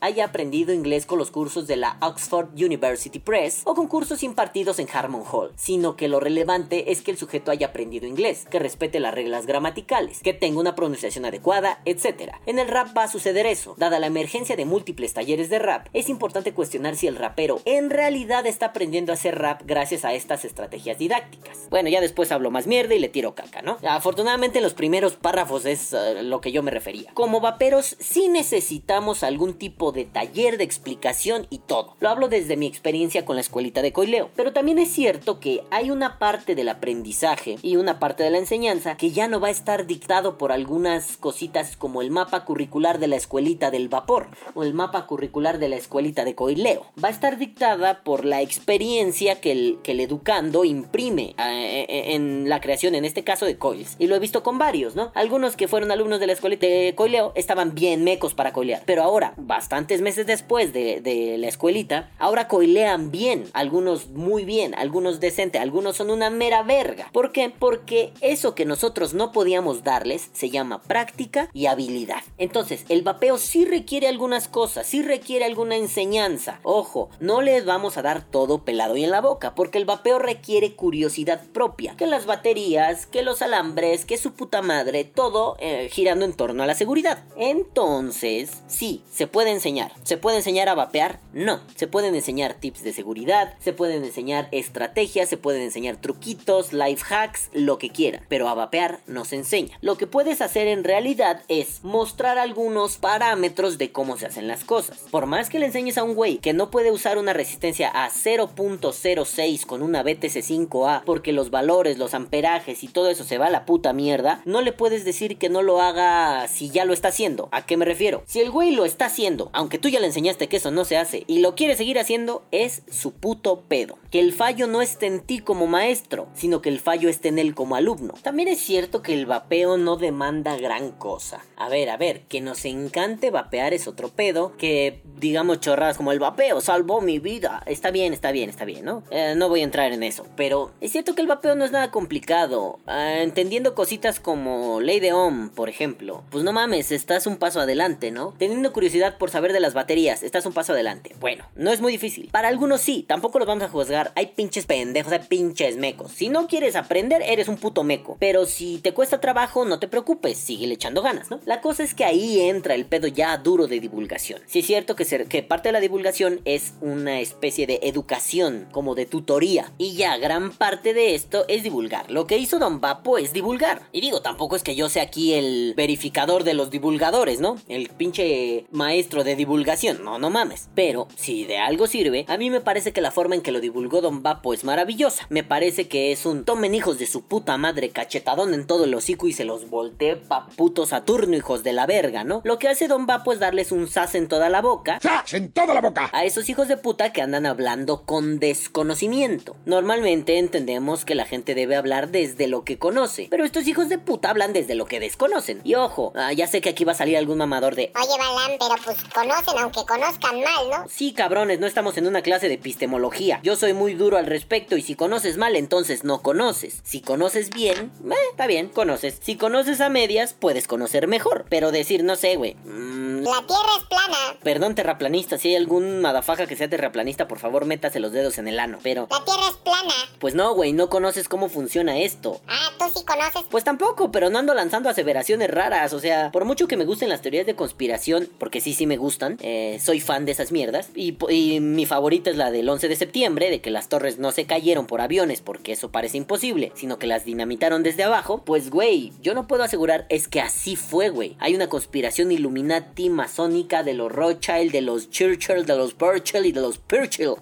[0.00, 4.78] haya aprendido inglés con los cursos de la Oxford University Press o con cursos impartidos
[4.78, 8.58] en Harmon Hall, sino que lo relevante es que el sujeto haya aprendido inglés, que
[8.58, 12.34] respete las reglas gramaticales, que tenga una pronunciación adecuada, etc.
[12.46, 13.74] En el rap va a suceder eso.
[13.78, 17.90] Dada la emergencia de múltiples talleres de rap, es importante cuestionar si el rapero en
[17.90, 21.68] realidad está aprendiendo a hacer rap gracias a estas estrategias didácticas.
[21.70, 23.78] Bueno, ya después hablo más mierda y le tiro caca, ¿no?
[23.88, 27.10] Afortunadamente en los primeros párrafos es uh, lo que yo me refería.
[27.14, 31.96] Como vaperos sí necesitamos algún tipo de taller de explicación y todo.
[32.00, 34.30] Lo hablo desde mi experiencia con la escuelita de Coileo.
[34.36, 38.38] Pero también es cierto que hay una parte del aprendizaje y una parte de la
[38.38, 42.98] enseñanza que ya no va a estar dictado por algunas cositas como el mapa curricular
[42.98, 46.86] de la escuelita del vapor o el mapa curricular de la escuelita de Coileo.
[47.02, 52.48] Va a estar dictada por la experiencia que el, que educando imprime eh, eh, en
[52.48, 53.96] la creación, en este caso de Coils.
[53.98, 55.12] Y lo he visto con varios, ¿no?
[55.14, 58.82] Algunos que fueron alumnos de la escuelita de Coileo estaban bien mecos para coilear.
[58.84, 63.44] Pero ahora, bastantes meses después de, de la escuelita, ahora coilean bien.
[63.52, 67.08] Algunos muy bien, algunos decente, algunos son una mera verga.
[67.12, 67.52] ¿Por qué?
[67.56, 72.22] Porque eso que nosotros no podíamos darles se llama práctica y habilidad.
[72.38, 76.60] Entonces, el vapeo sí requiere algunas cosas, sí requiere alguna enseñanza.
[76.62, 80.18] Ojo, no les vamos a dar todo pelado y en la boca, porque el vapeo
[80.18, 81.96] requiere curiosidad propia.
[81.96, 86.62] Que las baterías, que los alambres, que su puta madre, todo eh, girando en torno
[86.62, 87.24] a la seguridad.
[87.36, 89.92] Entonces, sí, se puede enseñar.
[90.04, 91.20] ¿Se puede enseñar a vapear?
[91.32, 91.60] No.
[91.76, 97.04] Se pueden enseñar tips de seguridad, se pueden enseñar estrategias, se pueden enseñar truquitos, life
[97.12, 98.22] hacks, lo que quiera.
[98.28, 99.78] Pero a vapear no se enseña.
[99.80, 104.64] Lo que puedes hacer en realidad es mostrar algunos parámetros de cómo se hacen las
[104.64, 104.98] cosas.
[105.10, 108.10] Por más que le enseñes a un güey que no puede usar una resistencia a
[108.10, 113.50] 0.06 con una BTC5A porque los valores, los amperajes y todo eso se va a
[113.50, 117.08] la puta mierda, no le puedes decir que no lo haga si ya lo está
[117.08, 117.48] haciendo.
[117.52, 118.22] ¿A qué me refiero?
[118.26, 120.96] Si el güey lo está haciendo, aunque tú ya le enseñaste que eso no se
[120.96, 123.98] hace y lo quiere seguir haciendo, es su puto pedo.
[124.10, 127.38] Que el fallo no esté en ti como maestro, sino que el fallo esté en
[127.38, 128.14] él como alumno.
[128.22, 131.44] También es cierto que el vapeo no demanda gran cosa.
[131.56, 136.12] A ver, a ver, que nos encante vapear es otro pedo, que digamos chorradas como
[136.12, 137.62] el vapeo salvó mi vida.
[137.66, 139.02] Está bien, está bien, está bien, ¿no?
[139.10, 141.72] Eh, no voy a entrar en eso, pero es cierto que el vapeo no es
[141.72, 142.80] nada complicado.
[142.86, 146.22] Ah, entendiendo cositas como ley de Ohm, por ejemplo.
[146.30, 148.34] Pues no mames, estás un paso adelante, ¿no?
[148.38, 151.14] Teniendo curiosidad por saber de las baterías, estás un paso adelante.
[151.20, 152.28] Bueno, no es muy difícil.
[152.30, 154.12] Para algunos sí, tampoco los vamos a juzgar.
[154.14, 156.12] Hay pinches pendejos, hay pinches mecos.
[156.12, 158.16] Si no quieres aprender, eres un puto meco.
[158.20, 161.40] Pero si te cuesta trabajo, no te preocupes, sigue echando ganas, ¿no?
[161.44, 164.40] La cosa es que ahí entra el pedo ya duro de divulgación.
[164.46, 168.68] Si es cierto que, ser, que parte de la divulgación es una especie de educación,
[168.70, 169.72] como de tutoría.
[169.78, 172.10] Y ya gran parte de esto es divulgar.
[172.10, 173.82] Lo que hizo Don Vapo es divulgar.
[173.92, 177.56] Y digo, tampoco es que yo sea aquí el verificador de los divulgadores, ¿no?
[177.68, 180.04] El pinche maestro de divulgación.
[180.04, 180.68] No, no mames.
[180.74, 183.60] Pero si de algo sirve, a mí me parece que la forma en que lo
[183.60, 185.26] divulgó Don Vapo es maravillosa.
[185.30, 188.94] Me parece que es un tomen hijos de su puta madre cachetadón en todo el
[188.94, 192.42] hocico y se los voltee pa puto Saturno, hijos de la verga, ¿no?
[192.44, 194.98] Lo que hace Don Vapo es darles un sas en toda la boca.
[195.00, 196.10] ¡Sas en toda la boca!
[196.12, 199.56] A esos hijos de puta que andan hablando con desconocimiento.
[199.64, 203.98] Normalmente entendemos que la gente debe hablar desde lo que conoce, pero estos hijos de
[203.98, 205.60] puta hablan desde lo que desconocen.
[205.64, 207.92] Y ojo, ah, ya sé que aquí va a salir algún mamador de...
[207.96, 210.86] Oye, Balam, pero pues conocen aunque conozcan mal, ¿no?
[210.88, 213.40] Sí, cabrones, no estamos en una clase de epistemología.
[213.42, 216.80] Yo soy muy duro al respecto y si conoces mal, entonces no conoces.
[216.84, 219.18] Si conoces bien, eh, está bien, conoces.
[219.22, 221.44] Si conoces a medias, puedes conocer mejor.
[221.48, 224.16] Pero decir, no sé, güey, mmm, La Tierra es plana.
[224.42, 228.48] Perdón, terraplanista, si hay algún madafaja que sea terraplanista, por favor métase los dedos en
[228.48, 228.78] el ano.
[228.82, 229.94] Pero, La Tierra es plana.
[230.18, 232.40] pues no, güey, no conoces cómo funciona esto.
[232.48, 233.42] Ah, tú sí conoces.
[233.50, 235.92] Pues tampoco, pero no ando lanzando aseveraciones raras.
[235.92, 238.96] O sea, por mucho que me gusten las teorías de conspiración, porque sí, sí me
[238.96, 240.90] gustan, eh, soy fan de esas mierdas.
[240.94, 241.12] Y,
[241.60, 244.86] mi favorita es la del 11 de septiembre, de que las torres no se cayeron
[244.86, 248.42] por aviones, porque eso parece imposible, sino que las dinamitaron desde abajo.
[248.44, 251.36] Pues, güey, yo no puedo asegurar, es que así fue, güey.
[251.38, 256.52] Hay una conspiración Illuminati masónica de los Rothschild, de los Churchill, de los Burchill y
[256.52, 257.36] de los Purchill.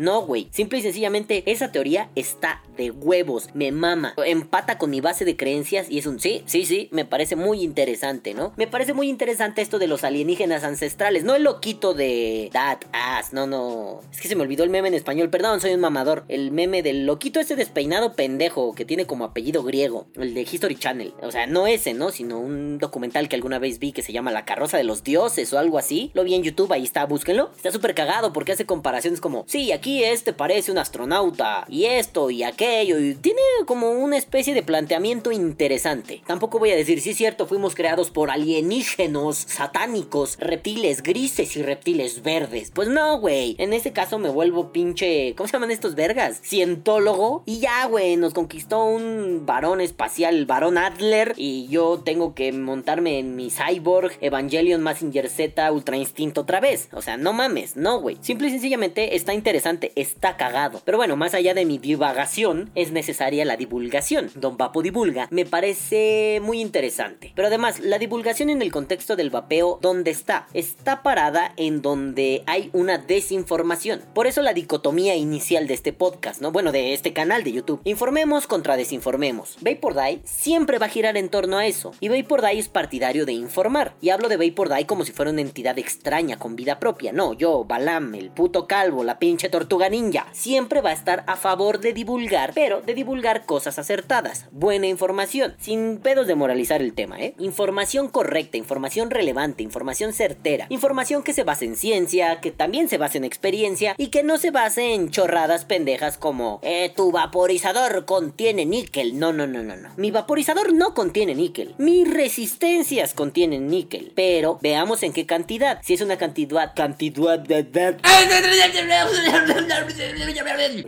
[0.00, 0.48] No, güey.
[0.50, 3.48] Simple y sencillamente, esa teoría está de huevos.
[3.54, 4.14] Me mama.
[4.24, 6.88] Empata con mi base de creencias y es un sí, sí, sí.
[6.92, 8.52] Me parece muy interesante, ¿no?
[8.56, 11.24] Me parece muy interesante esto de los alienígenas ancestrales.
[11.24, 13.32] No el loquito de That Ass.
[13.32, 14.00] No, no.
[14.12, 15.30] Es que se me olvidó el meme en español.
[15.30, 16.24] Perdón, soy un mamador.
[16.28, 20.06] El meme del loquito ese despeinado pendejo que tiene como apellido griego.
[20.14, 21.14] El de History Channel.
[21.22, 22.10] O sea, no ese, ¿no?
[22.10, 25.52] Sino un documental que alguna vez vi que se llama La carroza de los dioses
[25.52, 26.10] o algo así.
[26.14, 27.50] Lo vi en YouTube, ahí está, búsquenlo.
[27.56, 32.30] Está súper cagado porque hace comparaciones como, sí, aquí este parece un astronauta y esto
[32.30, 36.22] y aquello y tiene como una especie de planteamiento interesante.
[36.26, 41.62] Tampoco voy a decir, sí es cierto, fuimos creados por alienígenos, satánicos, reptiles grises y
[41.62, 42.70] reptiles verdes.
[42.74, 43.56] Pues no, güey.
[43.58, 46.40] En ese caso me vuelvo pinche, ¿cómo se llaman estos vergas?
[46.42, 52.52] Cientólogo y ya, güey, nos conquistó un varón espacial, varón Adler y yo tengo que
[52.52, 56.88] montarme en mi cyborg Evangelion Massinger Z Ultra Instinto otra vez.
[56.92, 58.18] O sea, no mames, no, güey.
[58.20, 60.80] Simple y sencillamente está interesante, está cagado.
[60.84, 64.30] Pero bueno, más allá de mi divagación, es necesaria la divulgación.
[64.34, 67.32] Don Vapo divulga, me parece muy interesante.
[67.34, 70.46] Pero además, la divulgación en el contexto del vapeo, ¿dónde está?
[70.54, 74.02] Está parada en donde hay una desinformación.
[74.14, 76.52] Por eso la dicotomía inicial de este podcast, ¿no?
[76.52, 77.80] Bueno, de este canal de YouTube.
[77.84, 79.56] Informemos contra desinformemos.
[79.60, 81.92] Vapor siempre va a girar en torno a eso.
[82.00, 83.94] Y Vapor es partidario de informar.
[84.00, 87.12] Y hablo de Vapor como si fuera una entidad extraña con vida propia.
[87.12, 90.26] No, yo, Balam, el puto calvo, la pinche tortuga ninja.
[90.32, 94.46] Siempre va a estar a favor de divulgar, pero de divulgar cosas acertadas.
[94.50, 95.54] Buena información.
[95.60, 97.34] Sin pedos de moralizar el tema, ¿eh?
[97.38, 100.66] Información correcta, información relevante, información certera.
[100.70, 104.38] Información que se base en ciencia, que también se base en experiencia y que no
[104.38, 109.18] se base en chorradas pendejas como, eh, tu vaporizador contiene níquel.
[109.18, 109.90] No, no, no, no, no.
[109.96, 111.74] Mi vaporizador no contiene níquel.
[111.78, 114.12] Mis resistencias contienen níquel.
[114.14, 115.80] Pero veamos en qué cantidad.
[115.82, 117.96] Si es una cantidad, cantidad de...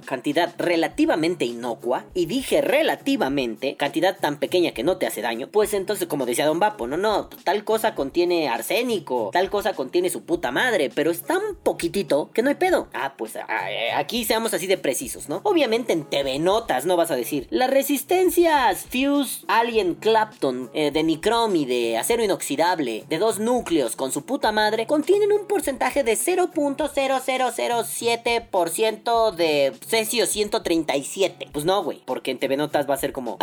[0.05, 5.75] cantidad relativamente inocua, y dije relativamente, cantidad tan pequeña que no te hace daño, pues
[5.75, 10.25] entonces, como decía Don Vapo, no, no, tal cosa contiene arsénico, tal cosa contiene su
[10.25, 12.89] puta madre, pero es tan poquitito que no hay pedo.
[12.93, 13.41] Ah, pues eh,
[13.95, 15.41] aquí seamos así de precisos, ¿no?
[15.45, 21.03] Obviamente en TV Notas no vas a decir, las resistencias Fuse Alien Clapton eh, de
[21.03, 26.05] nicrom y de acero inoxidable de dos núcleos con su puta madre contienen un porcentaje
[26.05, 31.49] de 0.0007% de cesio 137.
[31.53, 33.39] Pues no, güey, porque en TV Notas va a ser como...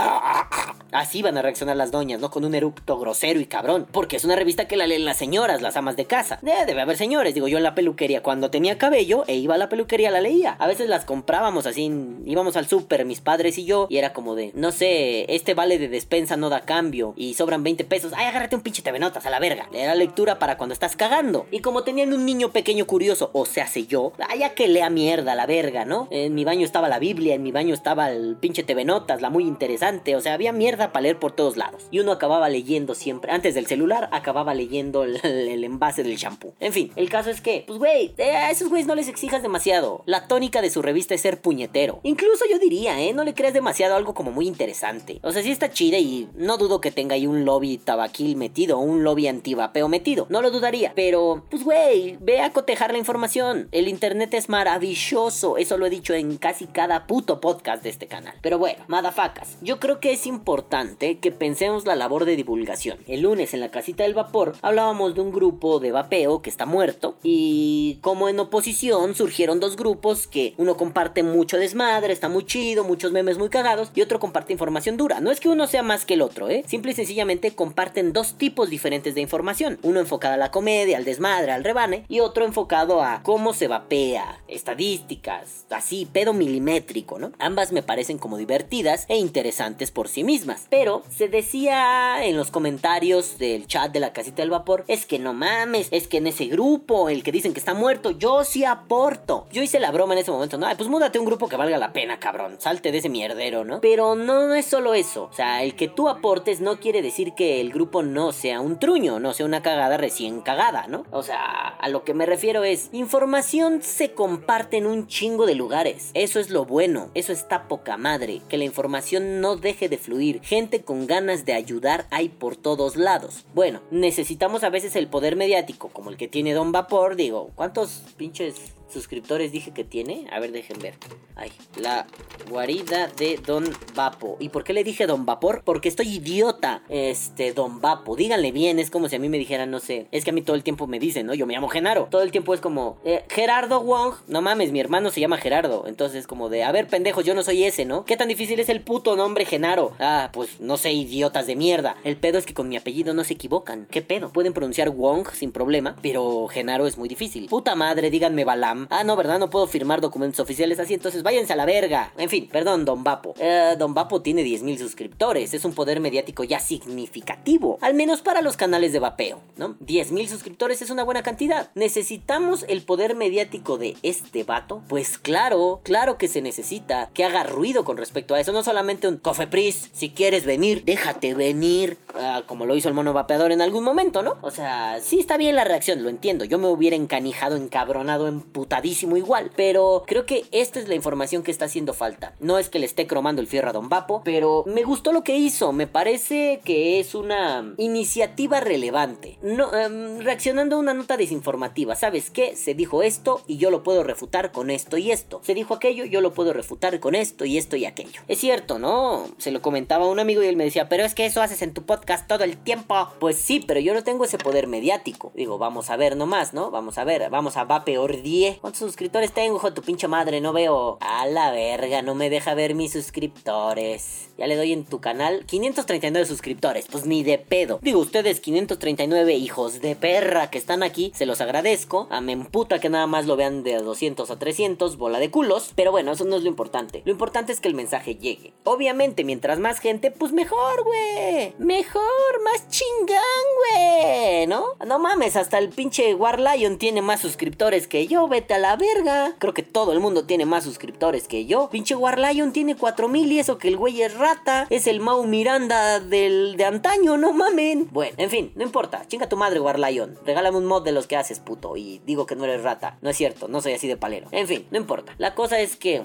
[0.92, 2.32] Así van a reaccionar las doñas, ¿no?
[2.32, 3.88] Con un eructo grosero y cabrón.
[3.92, 6.40] Porque es una revista que la leen las señoras, las amas de casa.
[6.46, 7.34] Eh, debe haber señores.
[7.34, 10.56] Digo, yo en la peluquería, cuando tenía cabello e iba a la peluquería, la leía.
[10.60, 11.92] A veces las comprábamos así,
[12.26, 15.78] íbamos al súper, mis padres y yo, y era como de, no sé, este vale
[15.78, 18.14] de despensa no da cambio y sobran 20 pesos.
[18.16, 19.68] Ay, agárrate un pinche TV Notas a la verga.
[19.74, 21.48] Era lectura para cuando estás cagando.
[21.52, 25.36] Y como tenían un niño pequeño curioso, o sea, sé yo, vaya que lea mierda
[25.36, 26.10] la verga, ¿no?
[26.12, 29.30] En mi baño estaba la Biblia, en mi baño estaba el pinche TV Notas, la
[29.30, 30.18] muy interesante.
[30.18, 31.88] O sea, había mierda para leer por todos lados.
[31.92, 36.56] Y uno acababa leyendo siempre, antes del celular, acababa leyendo el, el envase del shampoo.
[36.60, 39.42] En fin, el caso es que, pues güey, eh, a esos güeyes no les exijas
[39.42, 40.04] demasiado.
[40.06, 42.02] La tónica de su revista es ser puñetero.
[42.04, 43.14] Incluso yo diría, ¿eh?
[43.14, 45.22] No le creas demasiado algo como muy interesante.
[45.24, 48.78] O sea, sí está chida y no dudo que tenga ahí un lobby tabaquil metido,
[48.78, 50.28] o un lobby antivapeo metido.
[50.30, 50.92] No lo dudaría.
[50.96, 53.70] Pero, pues güey, ve a cotejar la información.
[53.72, 54.87] El internet es maravilloso.
[54.96, 58.36] Eso lo he dicho en casi cada puto podcast de este canal.
[58.42, 59.58] Pero bueno, madafacas.
[59.62, 63.00] Yo creo que es importante que pensemos la labor de divulgación.
[63.08, 66.66] El lunes en la casita del vapor hablábamos de un grupo de vapeo que está
[66.66, 72.46] muerto y como en oposición surgieron dos grupos que uno comparte mucho desmadre, está muy
[72.46, 75.20] chido, muchos memes muy cagados y otro comparte información dura.
[75.20, 76.64] No es que uno sea más que el otro, ¿eh?
[76.68, 79.80] Simple y sencillamente comparten dos tipos diferentes de información.
[79.84, 83.68] Uno enfocado a la comedia, al desmadre, al rebane y otro enfocado a cómo se
[83.68, 84.40] vapea,
[84.78, 87.32] estadísticas, así, pedo milimétrico, ¿no?
[87.40, 90.68] Ambas me parecen como divertidas e interesantes por sí mismas.
[90.70, 95.18] Pero se decía en los comentarios del chat de la casita del vapor, es que
[95.18, 98.66] no mames, es que en ese grupo, el que dicen que está muerto, yo sí
[98.66, 99.48] aporto.
[99.52, 100.68] Yo hice la broma en ese momento, ¿no?
[100.68, 102.58] Ay, pues múdate a un grupo que valga la pena, cabrón.
[102.60, 103.82] Salte de ese mierdero, ¿no?
[103.82, 105.24] Pero no es solo eso.
[105.32, 108.78] O sea, el que tú aportes no quiere decir que el grupo no sea un
[108.78, 111.06] truño, no sea una cagada recién cagada, ¿no?
[111.12, 115.56] O sea, a lo que me refiero es, información se comparte en un chingo de
[115.56, 116.12] lugares.
[116.14, 120.42] Eso es lo bueno, eso está poca madre, que la información no deje de fluir.
[120.44, 123.46] Gente con ganas de ayudar hay por todos lados.
[123.54, 128.04] Bueno, necesitamos a veces el poder mediático, como el que tiene Don Vapor, digo, ¿cuántos
[128.18, 128.56] pinches
[128.90, 130.28] suscriptores dije que tiene?
[130.32, 130.96] A ver, dejen ver.
[131.36, 132.08] Ay, la
[132.50, 133.66] guarida de Don
[133.96, 134.38] Vapo.
[134.40, 135.62] ¿Y por qué le dije Don Vapor?
[135.64, 136.82] Porque estoy idiota.
[136.90, 138.16] Este, Don Vapo.
[138.16, 140.08] Díganle bien, es como si a mí me dijeran, no sé.
[140.12, 141.34] Es que a mí todo el tiempo me dicen, ¿no?
[141.34, 142.08] Yo me llamo Genaro.
[142.10, 144.16] Todo el tiempo es como, eh, Gerardo Wong.
[144.28, 145.86] No mames, mi hermano se llama Gerardo.
[145.88, 148.06] Entonces, como de, a ver, pendejos, yo no soy ese, ¿no?
[148.06, 149.94] ¿Qué tan difícil es el puto nombre Genaro?
[150.00, 151.98] Ah, pues no sé, idiotas de mierda.
[152.04, 153.88] El pedo es que con mi apellido no se equivocan.
[153.90, 154.32] ¿Qué pedo?
[154.32, 157.48] Pueden pronunciar Wong sin problema, pero Genaro es muy difícil.
[157.48, 158.77] Puta madre, díganme Balam.
[158.90, 159.40] Ah, no, ¿verdad?
[159.40, 162.12] No puedo firmar documentos oficiales así, entonces váyanse a la verga.
[162.18, 163.34] En fin, perdón, Don Vapo.
[163.40, 168.42] Eh, Don Vapo tiene 10.000 suscriptores, es un poder mediático ya significativo, al menos para
[168.42, 169.76] los canales de vapeo, ¿no?
[169.80, 171.70] 10.000 suscriptores es una buena cantidad.
[171.76, 174.82] ¿Necesitamos el poder mediático de este vato?
[174.88, 179.08] Pues claro, claro que se necesita que haga ruido con respecto a eso, no solamente
[179.08, 183.62] un cofepris, si quieres venir, déjate venir, ah, como lo hizo el mono vapeador en
[183.62, 184.38] algún momento, ¿no?
[184.42, 188.28] O sea, sí está bien la reacción, lo entiendo, yo me hubiera encanijado, encabronado,
[188.68, 189.52] emputadísimo igual.
[189.56, 192.34] Pero creo que esta es la información que está haciendo falta.
[192.40, 195.24] No es que le esté cromando el fierro a Don Vapo, pero me gustó lo
[195.24, 195.72] que hizo.
[195.72, 199.38] Me parece que es una iniciativa relevante.
[199.42, 201.96] No, em, reaccionando a una nota desinformativa.
[201.96, 202.56] ¿Sabes qué?
[202.56, 205.40] Se dijo esto y yo lo puedo refutar con esto y esto.
[205.44, 208.22] Se dijo aquello, yo lo puedo refutar con esto y esto y aquello.
[208.28, 209.26] Es cierto, ¿no?
[209.38, 211.62] Se lo comentaba a un amigo y él me decía, pero es que eso haces
[211.62, 213.10] en tu podcast todo el tiempo.
[213.20, 215.32] Pues sí, pero yo no tengo ese poder mediático.
[215.36, 216.72] Digo, vamos a ver nomás, ¿no?
[216.72, 218.18] Vamos a ver, vamos a Vapeor
[218.58, 218.62] 10.
[218.62, 220.42] ¿Cuántos suscriptores tengo, hijo tu pinche madre?
[220.42, 220.98] No veo.
[221.02, 224.30] A la verga, no me deja ver mis suscriptores.
[224.38, 226.86] Ya le doy en tu canal 539 suscriptores.
[226.92, 227.80] Pues ni de pedo.
[227.82, 232.08] Digo, ustedes 539 hijos de perra que están aquí, se los agradezco.
[232.12, 235.72] A me emputa que nada más lo vean de 200 a 300, bola de culos.
[235.76, 237.02] Pero bueno, eso no es lo importante.
[237.06, 238.54] Lo importante es que el mensaje llegue.
[238.64, 241.54] Obviamente, mientras más gente, pues mejor, güey.
[241.58, 243.18] Mejor, más chingán,
[243.58, 244.48] güey.
[244.48, 244.66] ¿No?
[244.86, 248.28] No mames, hasta el pinche War Lion tiene más suscriptores que yo.
[248.28, 249.34] Vete a la verga.
[249.40, 251.70] Creo que todo el mundo tiene más suscriptores que yo.
[251.70, 254.68] Pinche War Lion tiene 4000 y eso que el güey es rata.
[254.70, 257.90] Es el Mau Miranda del de antaño, no mamen.
[257.92, 259.06] Bueno, en fin, no importa.
[259.08, 260.18] Chinga tu madre, War Lion.
[260.26, 261.78] Regálame un mod de los que haces, puto.
[261.78, 262.98] Y digo que no eres rata.
[263.02, 264.28] No es cierto, no soy así de palero.
[264.32, 265.14] En fin, no importa.
[265.18, 266.04] La cosa es que.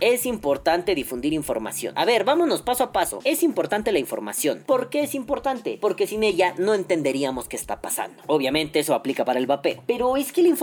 [0.00, 1.92] Es importante difundir información.
[1.96, 3.20] A ver, vámonos paso a paso.
[3.22, 4.64] Es importante la información.
[4.66, 5.78] ¿Por qué es importante?
[5.80, 8.20] Porque sin ella no entenderíamos qué está pasando.
[8.26, 9.82] Obviamente eso aplica para el vapeo.
[9.86, 10.61] Pero es que la información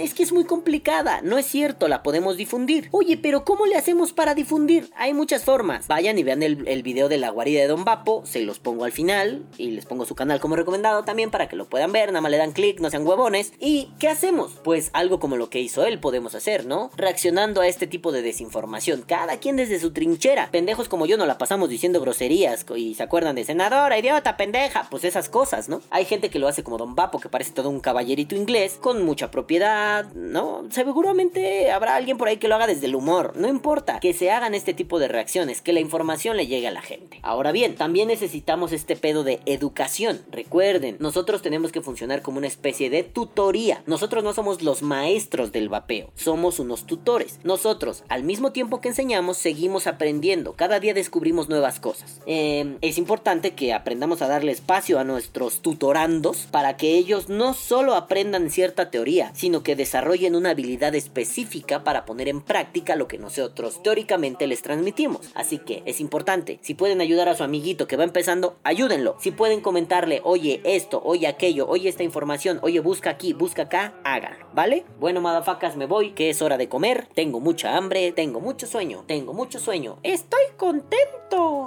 [0.00, 1.20] es que es muy complicada.
[1.22, 2.88] No es cierto, la podemos difundir.
[2.90, 4.90] Oye, pero ¿cómo le hacemos para difundir?
[4.96, 5.86] Hay muchas formas.
[5.86, 8.22] Vayan y vean el, video de la guarida de Don Vapo.
[8.26, 9.44] Se los pongo al final.
[9.56, 12.08] Y les pongo su canal como recomendado también para que lo puedan ver.
[12.08, 13.52] Nada más le dan clic, no sean huevones.
[13.60, 14.58] ¿Y qué hacemos?
[14.64, 16.90] Pues algo como lo que hizo él podemos hacer, ¿no?
[16.96, 19.04] Reaccionando a este tipo de desinformación.
[19.06, 20.50] Cada quien desde su trinchera.
[20.50, 22.66] Pendejos como yo no la pasamos diciendo groserías.
[22.74, 24.88] Y se acuerdan de senadora, idiota, pendeja.
[24.90, 25.82] Pues esas cosas, ¿no?
[25.90, 28.78] Hay gente que lo hace como Don Vapo, que parece todo un caballerito inglés.
[28.80, 30.64] Con propiedad, ¿no?
[30.70, 33.32] Seguramente habrá alguien por ahí que lo haga desde el humor.
[33.36, 34.00] No importa.
[34.00, 35.60] Que se hagan este tipo de reacciones.
[35.62, 37.18] Que la información le llegue a la gente.
[37.22, 40.20] Ahora bien, también necesitamos este pedo de educación.
[40.30, 43.82] Recuerden, nosotros tenemos que funcionar como una especie de tutoría.
[43.86, 46.10] Nosotros no somos los maestros del vapeo.
[46.14, 47.40] Somos unos tutores.
[47.44, 50.54] Nosotros, al mismo tiempo que enseñamos, seguimos aprendiendo.
[50.54, 52.20] Cada día descubrimos nuevas cosas.
[52.26, 57.54] Eh, es importante que aprendamos a darle espacio a nuestros tutorandos para que ellos no
[57.54, 58.99] solo aprendan cierta teoría,
[59.34, 64.62] sino que desarrollen una habilidad específica para poner en práctica lo que nosotros teóricamente les
[64.62, 65.30] transmitimos.
[65.34, 69.16] Así que es importante, si pueden ayudar a su amiguito que va empezando, ayúdenlo.
[69.20, 73.94] Si pueden comentarle, oye esto, oye aquello, oye esta información, oye busca aquí, busca acá,
[74.04, 74.84] háganlo, ¿vale?
[74.98, 79.04] Bueno, madafacas, me voy, que es hora de comer, tengo mucha hambre, tengo mucho sueño,
[79.06, 81.66] tengo mucho sueño, estoy contento.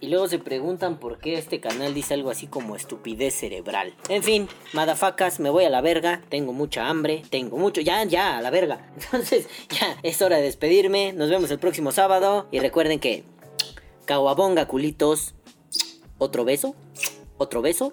[0.00, 3.94] Y luego se preguntan por qué este canal dice algo así como estupidez cerebral.
[4.08, 6.22] En fin, madafacas, me voy a la verga.
[6.28, 7.80] Tengo mucha hambre, tengo mucho.
[7.80, 8.90] Ya, ya, a la verga.
[8.96, 11.12] Entonces, ya, es hora de despedirme.
[11.12, 12.48] Nos vemos el próximo sábado.
[12.50, 13.24] Y recuerden que.
[14.06, 15.34] Caguabonga, culitos.
[16.18, 16.74] Otro beso.
[17.38, 17.92] Otro beso.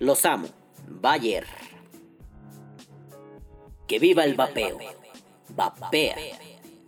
[0.00, 0.48] Los amo.
[0.88, 1.46] Bayer.
[3.86, 4.78] Que viva el vapeo.
[5.50, 6.16] Vapea.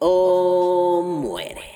[0.01, 1.76] O muere.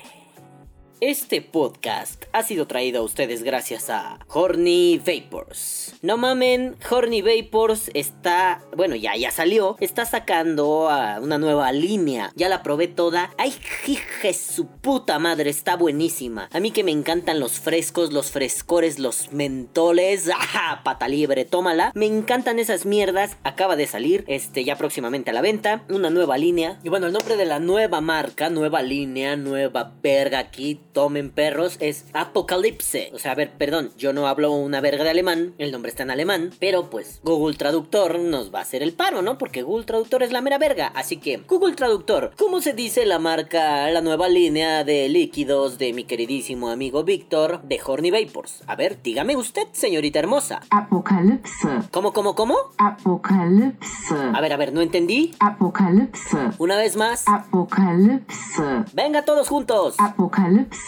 [1.03, 5.95] Este podcast ha sido traído a ustedes gracias a Horny Vapors.
[6.03, 12.31] No mamen, Horny Vapors está, bueno, ya ya salió, está sacando una nueva línea.
[12.35, 13.33] Ya la probé toda.
[13.39, 13.51] Ay,
[13.83, 16.47] jije su puta madre, está buenísima.
[16.53, 20.29] A mí que me encantan los frescos, los frescores, los mentoles.
[20.29, 20.83] ¡Ajá!
[20.83, 21.91] Pata libre, tómala.
[21.95, 23.37] Me encantan esas mierdas.
[23.43, 26.79] Acaba de salir, este, ya próximamente a la venta, una nueva línea.
[26.83, 31.77] Y bueno, el nombre de la nueva marca, nueva línea, nueva verga aquí tomen perros
[31.79, 33.11] es Apocalipse.
[33.13, 36.03] O sea, a ver, perdón, yo no hablo una verga de alemán, el nombre está
[36.03, 39.37] en alemán, pero pues Google Traductor nos va a hacer el paro, ¿no?
[39.37, 40.87] Porque Google Traductor es la mera verga.
[40.87, 45.93] Así que, Google Traductor, ¿cómo se dice la marca, la nueva línea de líquidos de
[45.93, 48.63] mi queridísimo amigo Víctor de Horny Vapors?
[48.67, 50.61] A ver, dígame usted, señorita hermosa.
[50.69, 51.67] Apocalypse.
[51.91, 52.55] ¿Cómo, cómo, cómo?
[52.77, 54.15] Apocalypse.
[54.33, 55.33] A ver, a ver, no entendí.
[55.39, 56.37] Apocalypse.
[56.57, 57.27] Una vez más.
[57.27, 58.61] Apocalypse.
[58.93, 59.95] Venga todos juntos.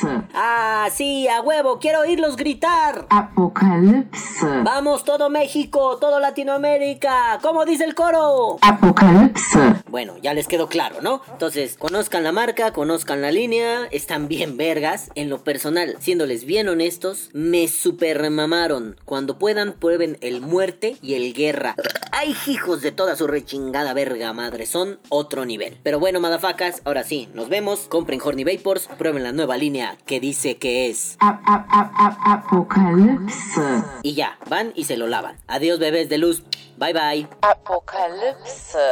[0.01, 0.27] Apocalypse.
[0.33, 3.05] Ah, sí, a huevo, quiero oírlos gritar.
[3.09, 4.45] Apocalypse.
[4.63, 7.39] Vamos todo México, todo Latinoamérica.
[7.41, 8.57] ¿Cómo dice el coro?
[8.61, 9.75] Apocalypse.
[9.89, 11.21] Bueno, ya les quedó claro, ¿no?
[11.31, 15.11] Entonces, conozcan la marca, conozcan la línea, están bien vergas.
[15.15, 18.97] En lo personal, siéndoles bien honestos, me super mamaron.
[19.05, 21.75] Cuando puedan, prueben el muerte y el guerra.
[22.11, 24.65] ¡Ay, hijos de toda su rechingada verga madre!
[24.65, 25.77] Son otro nivel.
[25.83, 27.81] Pero bueno, madafacas, ahora sí, nos vemos.
[27.89, 33.83] Compren Horny Vapors, prueben la nueva línea que dice que es ap, ap, ap, Apocalipsis.
[34.03, 35.37] Y ya, van y se lo lavan.
[35.47, 36.43] Adiós bebés de luz.
[36.77, 37.27] Bye bye.
[37.41, 38.87] Apocalipsis.